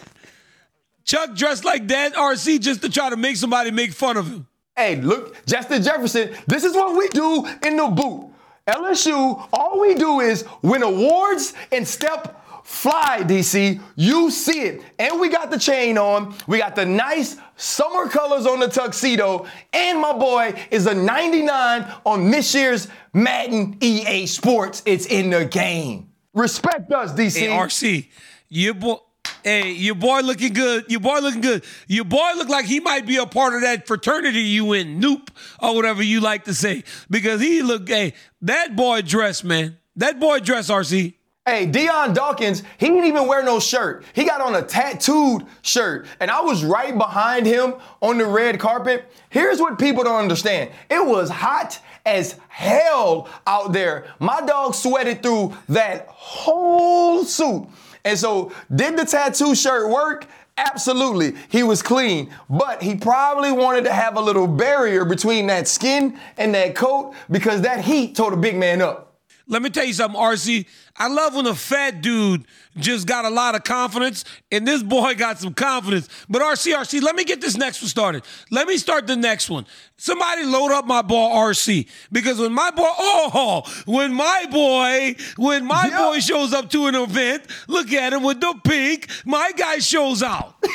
[1.08, 4.46] Chuck dressed like that, RC, just to try to make somebody make fun of him.
[4.76, 8.30] Hey, look, Justin Jefferson, this is what we do in the boot.
[8.68, 13.82] LSU, all we do is win awards and step fly, DC.
[13.96, 14.82] You see it.
[15.00, 16.36] And we got the chain on.
[16.46, 19.48] We got the nice summer colors on the tuxedo.
[19.72, 24.84] And my boy is a 99 on this year's Madden EA Sports.
[24.86, 26.10] It's in the game.
[26.34, 27.40] Respect us, DC.
[27.40, 28.10] Hey, RC,
[28.50, 28.98] your boy.
[29.48, 30.92] Hey, your boy looking good.
[30.92, 31.64] Your boy looking good.
[31.88, 35.30] Your boy look like he might be a part of that fraternity you in, Nupe,
[35.62, 36.84] or whatever you like to say.
[37.10, 39.78] Because he look, hey, that boy dress, man.
[39.96, 41.14] That boy dress, RC.
[41.46, 44.04] Hey, Dion Dawkins, he didn't even wear no shirt.
[44.12, 46.08] He got on a tattooed shirt.
[46.20, 49.10] And I was right behind him on the red carpet.
[49.30, 54.08] Here's what people don't understand it was hot as hell out there.
[54.20, 57.70] My dog sweated through that whole suit.
[58.08, 60.28] And so, did the tattoo shirt work?
[60.56, 61.34] Absolutely.
[61.50, 66.18] He was clean, but he probably wanted to have a little barrier between that skin
[66.38, 69.07] and that coat because that heat tore the big man up.
[69.50, 70.66] Let me tell you something, RC.
[70.98, 75.16] I love when a fat dude just got a lot of confidence, and this boy
[75.16, 76.10] got some confidence.
[76.28, 78.24] But RC, RC, let me get this next one started.
[78.52, 79.66] Let me start the next one.
[79.96, 85.66] Somebody load up my ball, RC because when my boy, oh, when my boy, when
[85.66, 85.98] my Yeah.
[85.98, 89.08] boy shows up to an event, look at him with the pink.
[89.26, 90.56] My guy shows out.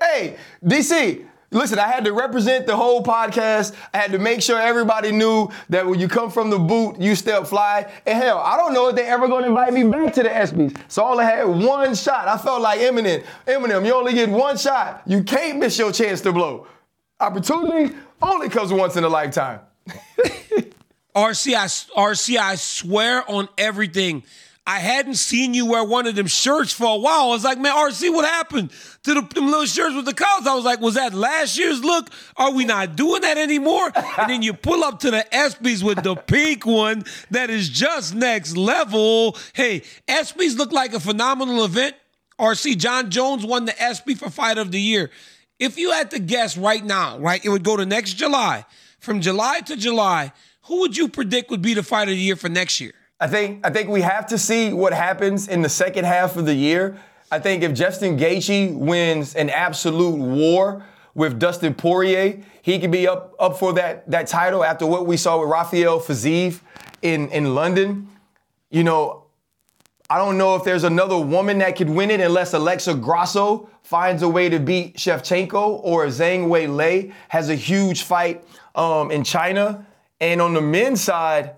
[0.00, 3.74] Hey, DC, listen, I had to represent the whole podcast.
[3.94, 7.14] I had to make sure everybody knew that when you come from the boot, you
[7.14, 7.90] step fly.
[8.06, 10.76] And hell, I don't know if they ever gonna invite me back to the ESPYs.
[10.88, 12.28] So all I had one shot.
[12.28, 13.24] I felt like Eminem.
[13.46, 15.02] Eminem, you only get one shot.
[15.06, 16.66] You can't miss your chance to blow.
[17.20, 19.60] Opportunity only comes once in a lifetime.
[21.14, 24.24] RC, I, RC, I swear on everything.
[24.64, 27.24] I hadn't seen you wear one of them shirts for a while.
[27.24, 28.70] I was like, man, RC, what happened
[29.02, 30.46] to the, them little shirts with the colors?
[30.46, 32.08] I was like, was that last year's look?
[32.36, 33.90] Are we not doing that anymore?
[34.18, 38.14] and then you pull up to the ESPYs with the pink one that is just
[38.14, 39.36] next level.
[39.52, 41.96] Hey, ESPYs look like a phenomenal event.
[42.38, 45.10] RC, Jon Jones won the ESPY for Fight of the Year.
[45.58, 48.64] If you had to guess right now, right, it would go to next July.
[49.00, 50.32] From July to July,
[50.66, 52.92] who would you predict would be the fight of the year for next year?
[53.22, 56.44] I think I think we have to see what happens in the second half of
[56.44, 56.98] the year.
[57.30, 62.42] I think if Justin Gaethje wins an absolute war with Dustin Poirier.
[62.62, 66.00] He could be up up for that that title after what we saw with Rafael
[66.00, 66.60] Fiziev
[67.02, 68.08] in in London.
[68.70, 69.26] You know,
[70.08, 74.22] I don't know if there's another woman that could win it unless Alexa Grasso finds
[74.22, 79.86] a way to beat Shevchenko or Zhang Weili has a huge fight um, in China.
[80.20, 81.56] And on the men's side,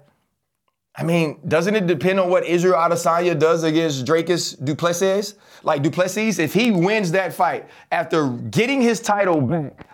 [0.96, 5.34] I mean, doesn't it depend on what Israel Adesanya does against Dricus Du Plessis?
[5.64, 9.88] Like Du Plessis, if he wins that fight after getting his title back,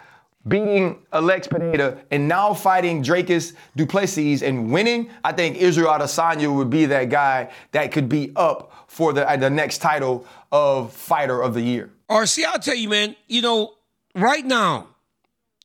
[0.46, 6.54] beating Alex Pereira, and now fighting Dricus Du Plessis and winning, I think Israel Adesanya
[6.54, 10.92] would be that guy that could be up for the, uh, the next title of
[10.92, 11.90] Fighter of the Year.
[12.10, 13.74] RC, I'll tell you, man, you know,
[14.14, 14.88] right now,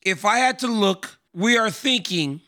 [0.02, 2.42] if I had to look, we are thinking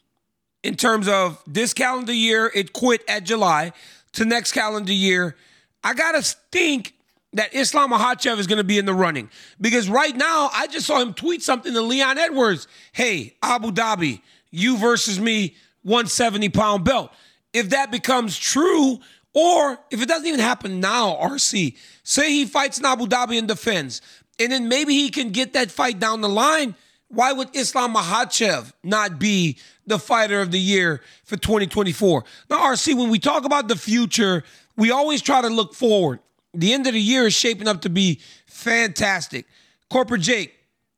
[0.67, 3.71] in terms of this calendar year, it quit at July,
[4.11, 5.37] to next calendar year,
[5.81, 6.93] I gotta think
[7.31, 9.29] that Islam Makhachev is gonna be in the running.
[9.61, 12.67] Because right now, I just saw him tweet something to Leon Edwards.
[12.91, 14.19] Hey, Abu Dhabi,
[14.51, 17.13] you versus me, 170 pound belt.
[17.53, 18.99] If that becomes true,
[19.33, 23.47] or if it doesn't even happen now, RC, say he fights in Abu Dhabi and
[23.47, 24.01] defends,
[24.37, 26.75] and then maybe he can get that fight down the line.
[27.09, 32.23] Why would Islam Makhachev not be the fighter of the year for 2024?
[32.49, 34.43] Now, RC, when we talk about the future,
[34.75, 36.19] we always try to look forward.
[36.53, 39.45] The end of the year is shaping up to be fantastic.
[39.89, 40.53] Corporate Jake,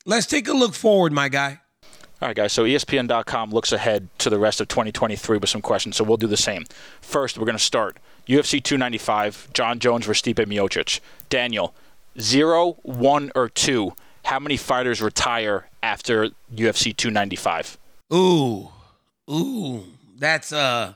[0.06, 1.60] let's take a look forward, my guy.
[2.22, 2.54] All right, guys.
[2.54, 5.96] So ESPN.com looks ahead to the rest of 2023 with some questions.
[5.96, 6.66] So we'll do the same.
[7.02, 11.00] First, we're going to start UFC 295, Jon Jones versus Stipe Miocic.
[11.30, 11.74] Daniel,
[12.20, 13.94] zero, one, or two.
[14.30, 17.80] How many fighters retire after UFC 295?
[18.14, 18.70] Ooh,
[19.28, 19.84] ooh,
[20.20, 20.96] that's a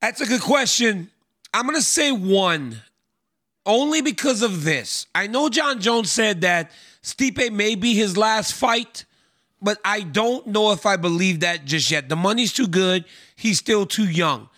[0.00, 1.12] that's a good question.
[1.54, 2.82] I'm gonna say one,
[3.64, 5.06] only because of this.
[5.14, 6.72] I know Jon Jones said that
[7.04, 9.04] Stipe may be his last fight,
[9.62, 12.08] but I don't know if I believe that just yet.
[12.08, 13.04] The money's too good.
[13.36, 14.48] He's still too young.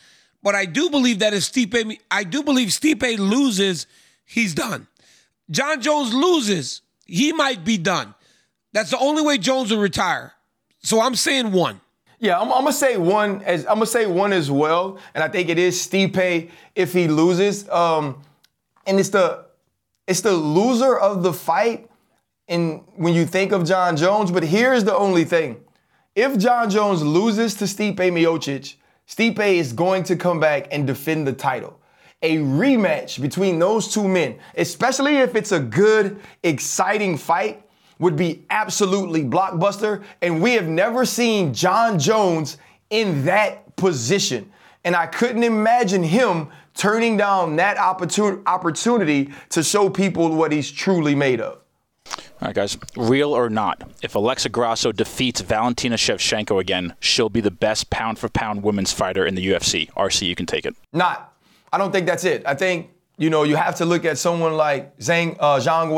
[0.42, 3.86] But I do believe that if Stipe, I do believe Stipe loses,
[4.24, 4.86] he's done.
[5.50, 8.14] Jon Jones loses, he might be done.
[8.72, 10.34] That's the only way Jones will retire.
[10.80, 11.80] So I'm saying one.
[12.20, 15.28] Yeah, I'm, I'm, gonna say one as I'm gonna say one as well, and I
[15.28, 17.68] think it is Stipe if he loses.
[17.68, 18.22] Um,
[18.86, 19.46] and it's the
[20.06, 21.88] it's the loser of the fight.
[22.48, 25.60] And when you think of Jon Jones, but here's the only thing:
[26.14, 28.74] if Jon Jones loses to Stipe Miocic,
[29.06, 31.78] Stipe is going to come back and defend the title.
[32.22, 37.64] A rematch between those two men, especially if it's a good, exciting fight
[38.00, 40.02] would be absolutely blockbuster.
[40.20, 42.58] And we have never seen Jon Jones
[42.90, 44.50] in that position.
[44.84, 51.14] And I couldn't imagine him turning down that opportunity to show people what he's truly
[51.14, 51.58] made of.
[52.40, 52.78] All right, guys.
[52.96, 58.18] Real or not, if Alexa Grasso defeats Valentina Shevchenko again, she'll be the best pound
[58.18, 59.90] for pound women's fighter in the UFC.
[59.92, 60.74] RC, you can take it.
[60.92, 61.34] Not.
[61.72, 62.42] I don't think that's it.
[62.46, 65.90] I think, you know, you have to look at someone like Zhang, uh, Zhang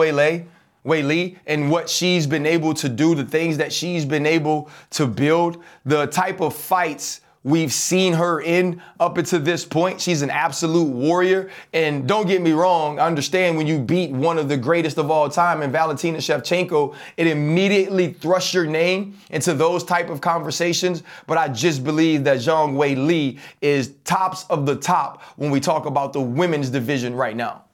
[0.85, 5.07] Weili and what she's been able to do, the things that she's been able to
[5.07, 10.01] build, the type of fights we've seen her in up until this point.
[10.01, 11.51] She's an absolute warrior.
[11.73, 15.11] And don't get me wrong, I understand when you beat one of the greatest of
[15.11, 21.03] all time in Valentina Shevchenko, it immediately thrusts your name into those type of conversations.
[21.27, 25.87] But I just believe that Zhang Weili is tops of the top when we talk
[25.87, 27.65] about the women's division right now.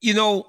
[0.00, 0.46] You know,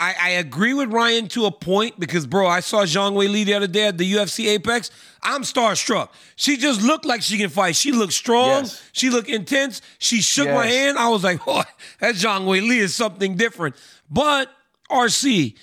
[0.00, 3.52] I, I, agree with Ryan to a point because, bro, I saw Zhang Weili the
[3.52, 4.90] other day at the UFC Apex.
[5.22, 6.08] I'm starstruck.
[6.36, 7.76] She just looked like she can fight.
[7.76, 8.62] She looked strong.
[8.62, 8.82] Yes.
[8.92, 9.82] She looked intense.
[9.98, 10.54] She shook yes.
[10.54, 10.98] my hand.
[10.98, 11.62] I was like, oh,
[12.00, 13.76] that Zhang Weili is something different.
[14.10, 14.50] But,
[14.90, 15.54] RC,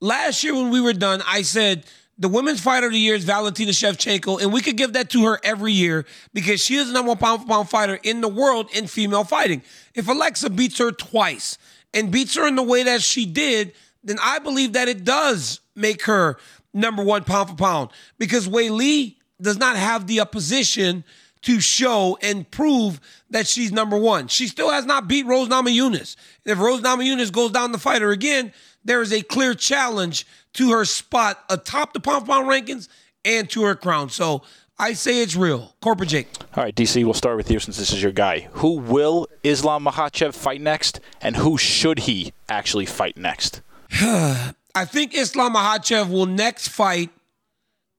[0.00, 1.84] last year when we were done, I said,
[2.16, 5.26] the women's fighter of the year is Valentina Shevchenko, and we could give that to
[5.26, 8.28] her every year because she is the number one pound for pound fighter in the
[8.28, 9.62] world in female fighting.
[9.94, 11.58] If Alexa beats her twice,
[11.94, 15.60] and beats her in the way that she did, then I believe that it does
[15.74, 16.36] make her
[16.74, 21.04] number one pound for pound because Weili does not have the opposition
[21.42, 24.28] to show and prove that she's number one.
[24.28, 26.16] She still has not beat Rose Namajunas.
[26.44, 28.52] If Rose Namajunas goes down the fighter again,
[28.84, 32.88] there is a clear challenge to her spot atop the pound for pound rankings
[33.24, 34.08] and to her crown.
[34.08, 34.42] So
[34.78, 35.74] I say it's real.
[35.80, 36.28] Corporate Jake.
[36.56, 38.48] All right, DC, we'll start with you since this is your guy.
[38.52, 43.60] Who will Islam Makhachev fight next, and who should he actually fight next?
[43.92, 47.10] I think Islam Makhachev will next fight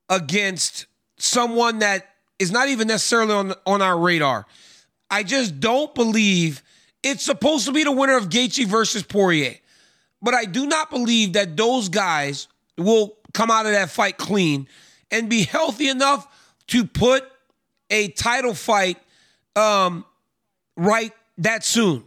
[0.10, 2.10] against someone that
[2.40, 4.46] is not even necessarily on, on our radar.
[5.10, 6.62] I just don't believe
[7.04, 9.56] it's supposed to be the winner of Gaethje versus Poirier.
[10.22, 14.68] But I do not believe that those guys will come out of that fight clean
[15.12, 16.28] and be healthy enough
[16.68, 17.24] to put
[17.90, 18.98] a title fight
[19.56, 20.06] um,
[20.76, 22.04] right that soon.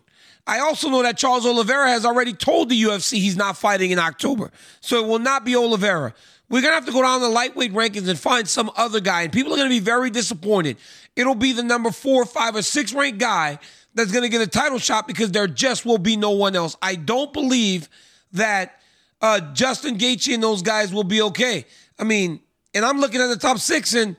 [0.47, 3.99] I also know that Charles Oliveira has already told the UFC he's not fighting in
[3.99, 4.51] October.
[4.81, 6.15] So it will not be Oliveira.
[6.49, 9.23] We're going to have to go down the lightweight rankings and find some other guy.
[9.23, 10.79] And people are going to be very disappointed.
[11.15, 13.59] It'll be the number four, five, or six ranked guy
[13.95, 16.77] that's going to get a title shot because there just will be no one else.
[16.81, 17.91] I don't believe
[18.33, 18.81] that
[19.21, 21.67] uh, Justin Gaethje and those guys will be okay.
[21.99, 22.41] I mean,
[22.73, 24.17] and I'm looking at the top six, and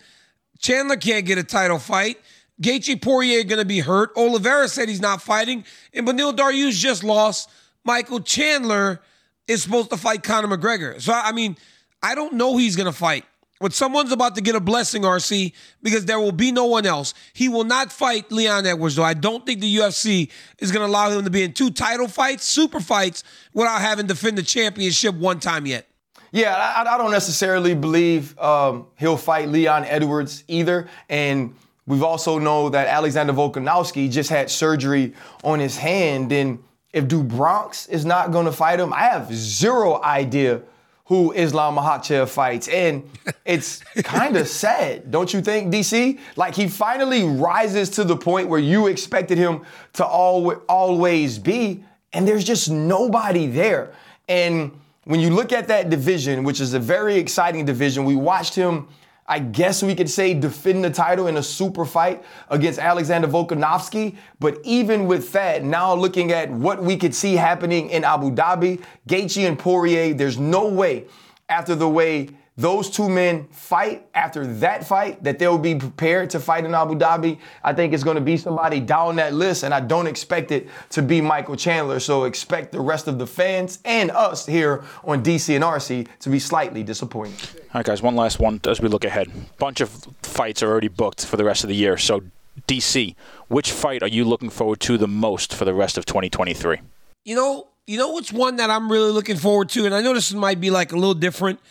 [0.60, 2.20] Chandler can't get a title fight.
[2.62, 4.12] Gaethje Poirier going to be hurt.
[4.18, 7.49] Oliveira said he's not fighting, and Beneil Dariush just lost.
[7.86, 9.01] Michael Chandler
[9.47, 11.01] is supposed to fight Conor McGregor.
[11.01, 11.57] So I mean,
[12.03, 13.26] I don't know he's going to fight.
[13.62, 15.51] But someone's about to get a blessing, RC,
[15.84, 17.14] because there will be no one else.
[17.34, 19.03] He will not fight Leon Edwards, though.
[19.03, 22.07] I don't think the UFC is going to allow him to be in two title
[22.07, 25.88] fights, super fights, without having to defend the championship one time yet.
[26.32, 30.88] Yeah, I, I don't necessarily believe um, he'll fight Leon Edwards either.
[31.09, 31.55] And
[31.86, 35.13] we've also know that Alexander Volkanovski just had surgery
[35.43, 36.32] on his hand.
[36.32, 36.63] And
[36.93, 40.61] if Do Bronx is not going to fight him, I have zero idea–
[41.09, 42.67] who Islam Makhachev fights.
[42.67, 43.09] And
[43.45, 46.19] it's kind of sad, don't you think, DC?
[46.36, 51.84] Like he finally rises to the point where you expected him to al- always be,
[52.13, 53.91] and there's just nobody there.
[54.27, 54.71] And
[55.10, 58.88] when you look at that division, which is a very exciting division, we watched him
[59.30, 64.18] I guess we could say defend the title in a super fight against Alexander Volkanovski.
[64.39, 68.84] But even with that, now looking at what we could see happening in Abu Dhabi,
[69.07, 71.05] Gaethje and Poirier, there's no way
[71.47, 72.30] after the way
[72.60, 76.95] those two men fight after that fight that they'll be prepared to fight in Abu
[76.95, 77.39] Dhabi.
[77.64, 80.68] I think it's going to be somebody down that list, and I don't expect it
[80.89, 82.01] to be Michael Chandler.
[82.01, 86.30] So expect the rest of the fans and us here on DC and RC to
[86.30, 87.49] be slightly disappointed.
[87.55, 89.32] All right, guys, one last one as we look ahead.
[89.57, 89.89] Bunch of
[90.22, 91.97] fights are already booked for the rest of the year.
[91.97, 92.24] So,
[92.68, 93.16] DC,
[93.47, 96.80] which fight are you looking forward to the most for the rest of 2023?
[97.24, 100.14] You know, you know what's one that I'm really looking forward to, and I know
[100.14, 101.62] this might be like a little different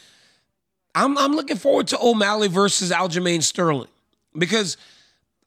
[0.95, 3.89] I'm I'm looking forward to O'Malley versus Aljamain Sterling
[4.37, 4.77] because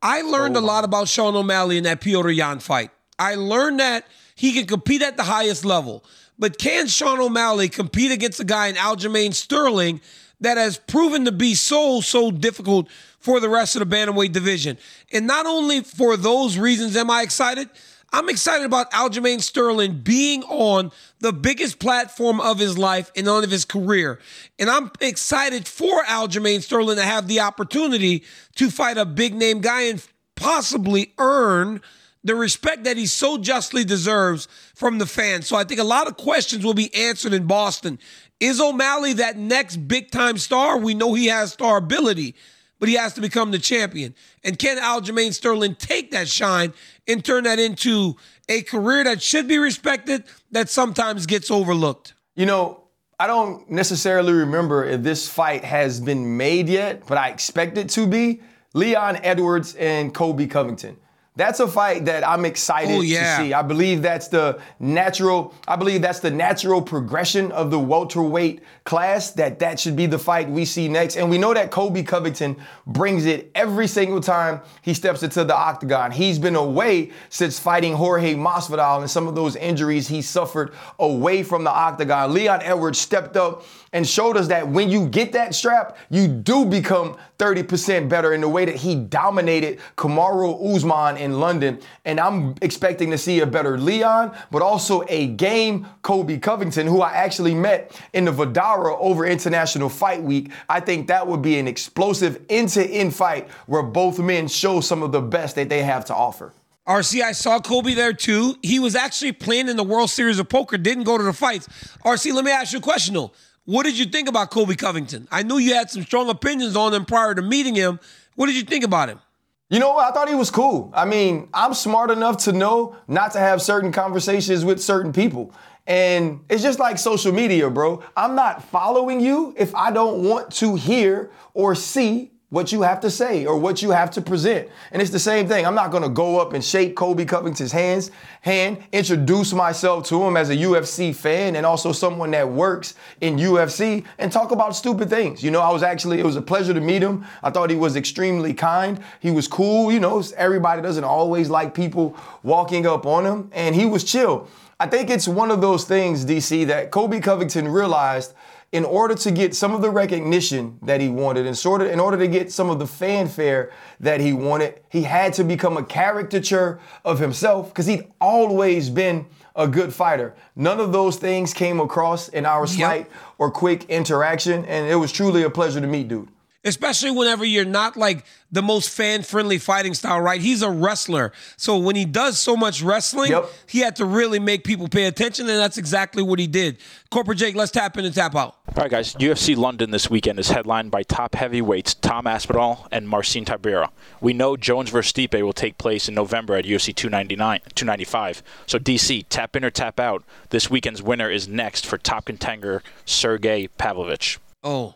[0.01, 2.91] I learned oh, a lot about Sean O'Malley in that Petr Yan fight.
[3.19, 6.03] I learned that he can compete at the highest level,
[6.39, 10.01] but can Sean O'Malley compete against a guy in Aljamain Sterling
[10.39, 12.87] that has proven to be so so difficult
[13.19, 14.77] for the rest of the bantamweight division?
[15.11, 17.69] And not only for those reasons am I excited.
[18.13, 23.43] I'm excited about Aljamain Sterling being on the biggest platform of his life and on
[23.43, 24.19] of his career.
[24.59, 28.23] And I'm excited for Aljamain Sterling to have the opportunity
[28.55, 30.05] to fight a big name guy and
[30.35, 31.81] possibly earn
[32.23, 35.47] the respect that he so justly deserves from the fans.
[35.47, 37.97] So I think a lot of questions will be answered in Boston.
[38.39, 40.77] Is O'Malley that next big time star?
[40.77, 42.35] We know he has star ability
[42.81, 44.15] but he has to become the champion.
[44.43, 46.73] And can Aljamain Sterling take that shine
[47.07, 48.15] and turn that into
[48.49, 52.15] a career that should be respected that sometimes gets overlooked?
[52.35, 52.81] You know,
[53.19, 57.87] I don't necessarily remember if this fight has been made yet, but I expect it
[57.89, 58.41] to be.
[58.73, 60.97] Leon Edwards and Colby Covington.
[61.37, 63.37] That's a fight that I'm excited oh, yeah.
[63.37, 63.53] to see.
[63.53, 65.53] I believe that's the natural.
[65.65, 69.31] I believe that's the natural progression of the welterweight class.
[69.31, 71.15] That that should be the fight we see next.
[71.15, 75.55] And we know that Colby Covington brings it every single time he steps into the
[75.55, 76.11] octagon.
[76.11, 81.43] He's been away since fighting Jorge Masvidal and some of those injuries he suffered away
[81.43, 82.33] from the octagon.
[82.33, 83.63] Leon Edwards stepped up
[83.93, 88.41] and showed us that when you get that strap, you do become 30% better in
[88.41, 91.79] the way that he dominated Kamaru Usman in London.
[92.05, 97.01] And I'm expecting to see a better Leon, but also a game Colby Covington, who
[97.01, 100.51] I actually met in the Vdara over International Fight Week.
[100.69, 105.11] I think that would be an explosive end-to-end fight where both men show some of
[105.11, 106.53] the best that they have to offer.
[106.87, 108.55] RC, I saw Colby there too.
[108.61, 111.67] He was actually playing in the World Series of Poker, didn't go to the fights.
[112.05, 113.31] RC, let me ask you a question though.
[113.71, 115.29] What did you think about Colby Covington?
[115.31, 118.01] I knew you had some strong opinions on him prior to meeting him.
[118.35, 119.21] What did you think about him?
[119.69, 120.11] You know what?
[120.11, 120.91] I thought he was cool.
[120.93, 125.53] I mean, I'm smart enough to know not to have certain conversations with certain people.
[125.87, 128.03] And it's just like social media, bro.
[128.17, 132.99] I'm not following you if I don't want to hear or see what you have
[132.99, 134.67] to say or what you have to present.
[134.91, 135.65] And it's the same thing.
[135.65, 140.35] I'm not gonna go up and shake Colby Covington's hands, hand, introduce myself to him
[140.35, 145.09] as a UFC fan and also someone that works in UFC and talk about stupid
[145.09, 145.41] things.
[145.41, 147.25] You know, I was actually, it was a pleasure to meet him.
[147.41, 148.99] I thought he was extremely kind.
[149.21, 149.89] He was cool.
[149.89, 154.49] You know, everybody doesn't always like people walking up on him and he was chill.
[154.77, 158.33] I think it's one of those things, DC, that Colby Covington realized
[158.71, 161.99] in order to get some of the recognition that he wanted, and sort of in
[161.99, 165.83] order to get some of the fanfare that he wanted, he had to become a
[165.83, 169.25] caricature of himself because he'd always been
[169.57, 170.33] a good fighter.
[170.55, 173.11] None of those things came across in our slight yep.
[173.37, 176.29] or quick interaction, and it was truly a pleasure to meet, dude
[176.63, 180.41] especially whenever you're not like the most fan friendly fighting style, right?
[180.41, 181.31] He's a wrestler.
[181.57, 183.49] So when he does so much wrestling, yep.
[183.65, 186.77] he had to really make people pay attention, and that's exactly what he did.
[187.09, 188.57] Corporate Jake, let's tap in and tap out.
[188.67, 189.15] All right, guys.
[189.15, 193.89] UFC London this weekend is headlined by top heavyweights Tom Aspinall and Marcin Tybura.
[194.19, 198.43] We know Jones versus Stipe will take place in November at UFC 299, 295.
[198.67, 200.23] So, DC, tap in or tap out.
[200.49, 204.39] This weekend's winner is next for top contender Sergey Pavlovich.
[204.63, 204.95] Oh,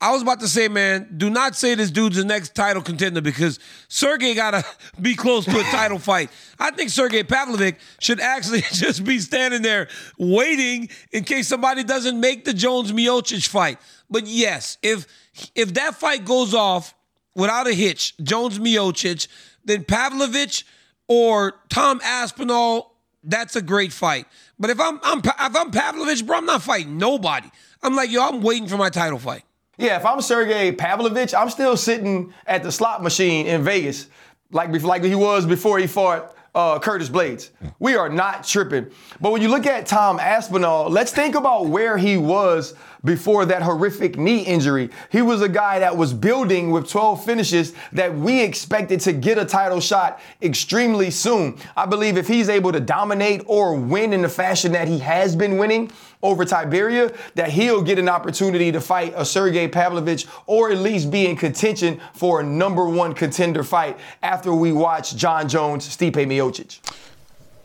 [0.00, 3.20] I was about to say, man, do not say this dude's the next title contender
[3.20, 4.64] because Sergey gotta
[5.00, 6.30] be close to a title fight.
[6.58, 12.18] I think Sergey Pavlovich should actually just be standing there waiting in case somebody doesn't
[12.20, 13.78] make the Jones Miocic fight.
[14.08, 15.06] But yes, if
[15.54, 16.94] if that fight goes off
[17.34, 19.26] without a hitch, Jones Miocic,
[19.64, 20.64] then Pavlovich
[21.08, 22.94] or Tom Aspinall,
[23.24, 24.26] that's a great fight.
[24.60, 27.50] But if I'm, I'm if I'm Pavlovich, bro, I'm not fighting nobody.
[27.82, 29.42] I'm like, yo, I'm waiting for my title fight.
[29.78, 34.08] Yeah, if I'm Sergey Pavlovich, I'm still sitting at the slot machine in Vegas,
[34.50, 37.50] like like he was before he fought uh, Curtis Blaydes.
[37.78, 38.90] We are not tripping.
[39.20, 42.74] But when you look at Tom Aspinall, let's think about where he was
[43.04, 44.90] before that horrific knee injury.
[45.10, 49.38] He was a guy that was building with 12 finishes that we expected to get
[49.38, 51.56] a title shot extremely soon.
[51.76, 55.36] I believe if he's able to dominate or win in the fashion that he has
[55.36, 55.90] been winning
[56.22, 61.10] over Tybura, that he'll get an opportunity to fight a Sergey Pavlovich or at least
[61.10, 66.14] be in contention for a number one contender fight after we watch Jon Jones, Stipe
[66.14, 66.80] Miocic.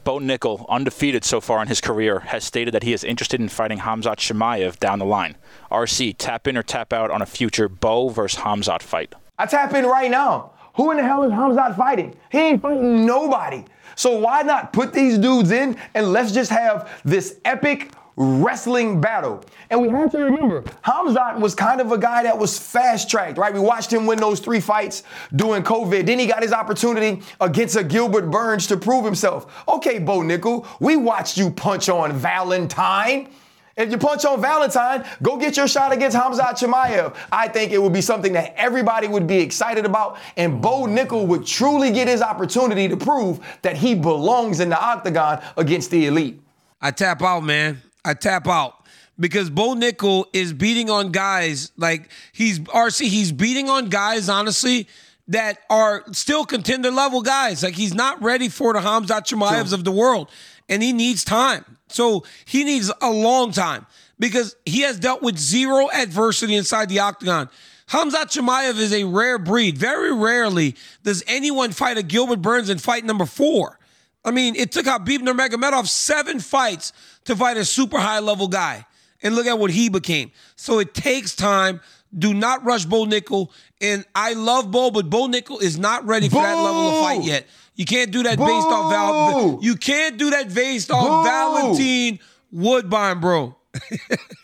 [0.03, 3.47] Bo Nickal, undefeated so far in his career, has stated that he is interested in
[3.47, 5.37] fighting Hamzat Chimaev down the line.
[5.71, 9.15] RC, tap in or tap out on a future Bo versus Hamzat fight?
[9.39, 10.51] I tap in right now.
[10.75, 12.15] Who in the hell is Hamzat fighting?
[12.31, 13.63] He ain't fighting nobody.
[13.95, 19.43] So why not put these dudes in and let's just have this epic wrestling battle.
[19.69, 23.37] And we have to remember, Hamzat was kind of a guy that was fast tracked,
[23.37, 23.53] right?
[23.53, 25.03] We watched him win those three fights
[25.35, 26.05] during COVID.
[26.05, 29.63] Then he got his opportunity against a Gilbert Burns to prove himself.
[29.67, 33.29] Okay, Bo Nickal, we watched you punch on Valentine.
[33.75, 37.15] If you punch on Valentine, go get your shot against Hamzat Chimaev.
[37.31, 41.25] I think it would be something that everybody would be excited about, and Bo Nickal
[41.25, 46.05] would truly get his opportunity to prove that he belongs in the octagon against the
[46.05, 46.39] elite.
[46.79, 47.81] I tap out, man.
[48.05, 48.83] I tap out
[49.19, 53.07] because Bo Nickal is beating on guys like he's RC.
[53.07, 54.87] He's beating on guys, honestly,
[55.27, 57.63] that are still contender level guys.
[57.63, 60.29] Like he's not ready for the Hamzat Chimaevs of the world,
[60.69, 61.65] and he needs time.
[61.89, 63.85] So he needs a long time
[64.19, 67.49] because he has dealt with zero adversity inside the octagon.
[67.89, 69.77] Hamzat Chimaev is a rare breed.
[69.77, 73.77] Very rarely does anyone fight a Gilbert Burns in fight number four.
[74.25, 76.93] I mean, it took out Khabib Nurmagomedov seven fights
[77.25, 78.85] to fight a super high level guy.
[79.21, 80.31] And look at what he became.
[80.55, 81.79] So it takes time.
[82.17, 83.49] Do not rush Bo Nickal.
[83.79, 86.41] And I love Bo, but Bo Nickal is not ready for Boo!
[86.41, 87.47] that level of fight yet.
[87.75, 88.45] You can't do that Boo!
[88.45, 89.59] based off Val.
[89.61, 91.29] You can't do that based off Boo!
[91.29, 92.19] Valentine
[92.51, 93.55] Woodbine, bro.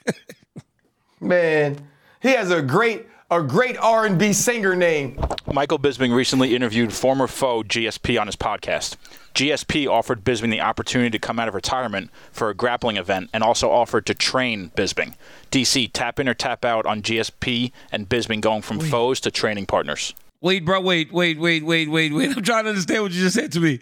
[1.20, 1.78] Man,
[2.22, 5.20] he has a great a great R&B singer name.
[5.54, 8.96] Michael Bisping recently interviewed former foe GSP on his podcast.
[9.36, 13.44] GSP offered Bisping the opportunity to come out of retirement for a grappling event and
[13.44, 15.16] also offered to train Bisping.
[15.52, 18.90] DC, tap in or tap out on GSP and Bisping going from wait.
[18.90, 20.14] foes to training partners.
[20.42, 22.30] Wait, bro, wait, wait, wait, wait, wait, wait.
[22.38, 23.80] I'm trying to understand what you just said to me.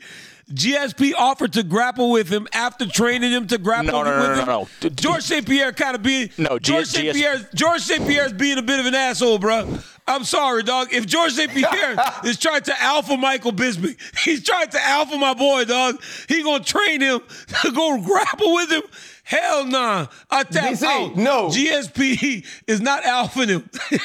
[0.52, 4.48] GSP offered to grapple with him after training him to grapple no, no, no, with
[4.48, 4.68] no, him.
[4.82, 5.46] No, George St.
[5.46, 7.14] Pierre kind of being no George St.
[7.14, 7.38] Pierre.
[7.54, 8.08] George St.
[8.08, 9.78] Pierre's being a bit of an asshole, bro.
[10.08, 10.94] I'm sorry, dog.
[10.94, 11.52] If George St.
[11.52, 16.02] Pierre is trying to alpha Michael Bisping, he's trying to alpha my boy, dog.
[16.30, 17.22] He gonna train him
[17.64, 18.84] to go grapple with him.
[19.24, 20.08] Hell nah.
[20.30, 21.16] I tap DC, out.
[21.18, 21.50] No.
[21.50, 23.70] GSP is not alpha him.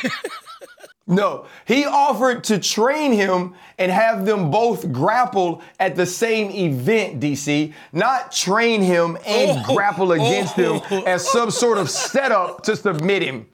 [1.06, 7.20] No, he offered to train him and have them both grapple at the same event,
[7.20, 12.62] DC, not train him and oh, grapple against oh, him as some sort of setup
[12.64, 13.46] to submit him.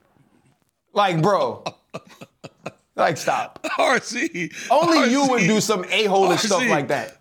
[0.93, 1.63] Like, bro.
[2.99, 3.63] Like, stop.
[3.77, 4.69] RC.
[4.69, 7.17] Only RC, you would do some a-hole stuff like that.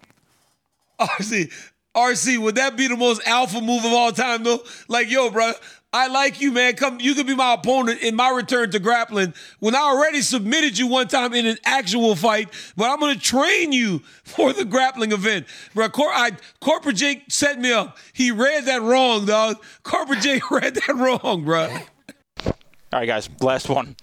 [1.01, 1.53] RC.
[1.97, 4.61] RC, would that be the most alpha move of all time, though?
[4.89, 5.53] Like, yo, bro,
[5.93, 6.75] I like you, man.
[6.77, 9.33] Come, you could be my opponent in my return to grappling.
[9.59, 13.73] When I already submitted you one time in an actual fight, but I'm gonna train
[13.73, 15.47] you for the grappling event.
[15.75, 17.97] Bro, Cor- I, Corporate Jake set me up.
[18.13, 19.63] He read that wrong, dog.
[19.83, 21.69] Corporate Jake read that wrong, bro.
[22.45, 22.55] All
[22.93, 23.97] right, guys, last one.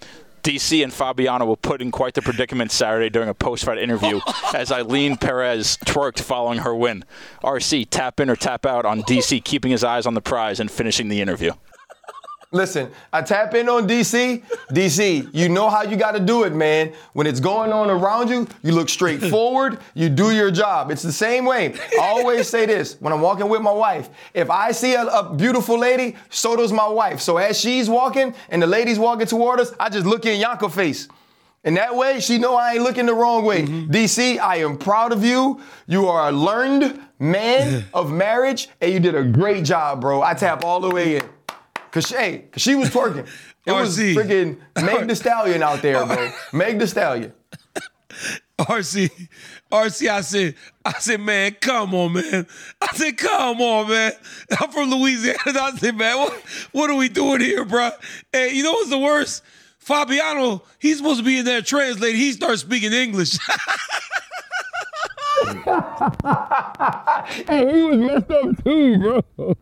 [0.46, 4.20] DC and Fabiano were put in quite the predicament Saturday during a post-fight interview
[4.54, 7.04] as Ailin Perez twerked following her win.
[7.42, 10.70] RC, tap in or tap out on DC keeping his eyes on the prize and
[10.70, 11.50] finishing the interview.
[12.56, 14.42] Listen, I tap in on DC.
[14.70, 16.92] DC, you know how you got to do it, man.
[17.12, 20.90] When it's going on around you, you look straight forward, you do your job.
[20.90, 21.74] It's the same way.
[22.00, 24.08] I always say this when I'm walking with my wife.
[24.32, 27.20] If I see a, a beautiful lady, so does my wife.
[27.20, 30.68] So as she's walking and the lady's walking toward us, I just look in Yanko
[30.68, 31.08] face.
[31.62, 33.64] And that way, she know I ain't looking the wrong way.
[33.64, 33.90] Mm-hmm.
[33.90, 35.60] DC, I am proud of you.
[35.88, 40.22] You are a learned man of marriage, and you did a great job, bro.
[40.22, 41.35] I tap all the way in.
[41.96, 43.26] Cause she, hey, cause she was twerking.
[43.64, 44.14] It was RC.
[44.14, 46.30] freaking Meg the Stallion out there, bro.
[46.52, 47.32] Meg the Stallion.
[48.60, 49.10] RC,
[49.72, 52.46] RC, I said, I said, man, come on, man.
[52.80, 54.12] I said, come on, man.
[54.60, 55.38] I'm from Louisiana.
[55.46, 56.32] I said, man, what,
[56.70, 57.90] what are we doing here, bro?
[58.30, 59.42] Hey, you know what's the worst?
[59.78, 62.20] Fabiano, he's supposed to be in there translating.
[62.20, 63.38] He starts speaking English.
[67.46, 69.56] Hey, he was messed up too, bro.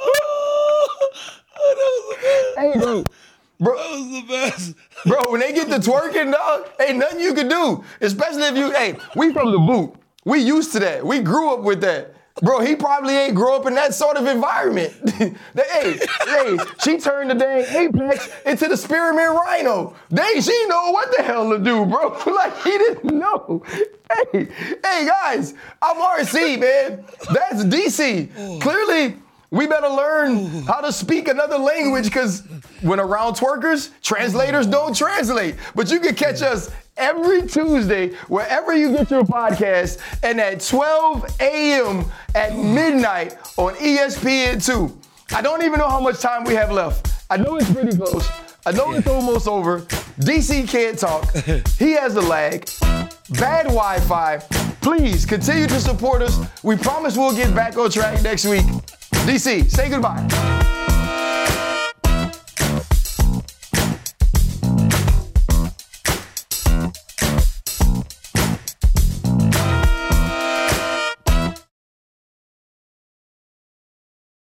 [0.00, 1.08] Oh,
[2.56, 3.04] hey, bro.
[3.60, 4.74] Bro, that was the best.
[5.06, 7.84] bro, when they get to twerking, dog, ain't nothing you can do.
[8.00, 9.94] Especially if you, hey, we from the boot.
[10.24, 11.04] We used to that.
[11.04, 12.14] We grew up with that.
[12.40, 14.94] Bro, he probably ain't grow up in that sort of environment.
[15.54, 19.94] The- hey, hey, she turned the dang apex into the spearmint rhino.
[20.12, 22.08] Dang, she know what the hell to do, bro.
[22.26, 23.62] like he didn't know.
[24.32, 24.48] Hey,
[24.84, 27.04] hey guys, I'm RC, man.
[27.32, 28.60] That's DC.
[28.60, 29.16] Clearly,
[29.50, 32.42] we better learn how to speak another language because
[32.82, 35.56] when around twerkers, translators don't translate.
[35.74, 41.36] But you can catch us every Tuesday, wherever you get your podcast, and at 12
[41.40, 42.04] a.m.
[42.34, 44.94] at midnight on E ESPN2.
[45.32, 47.12] I don't even know how much time we have left.
[47.30, 48.28] I know it's pretty close.
[48.66, 49.80] I know it's almost over.
[50.20, 51.32] DC can't talk.
[51.78, 52.68] He has a lag.
[53.30, 54.38] Bad Wi Fi.
[54.80, 56.38] Please continue to support us.
[56.62, 58.64] We promise we'll get back on track next week.
[59.26, 60.66] DC, say goodbye.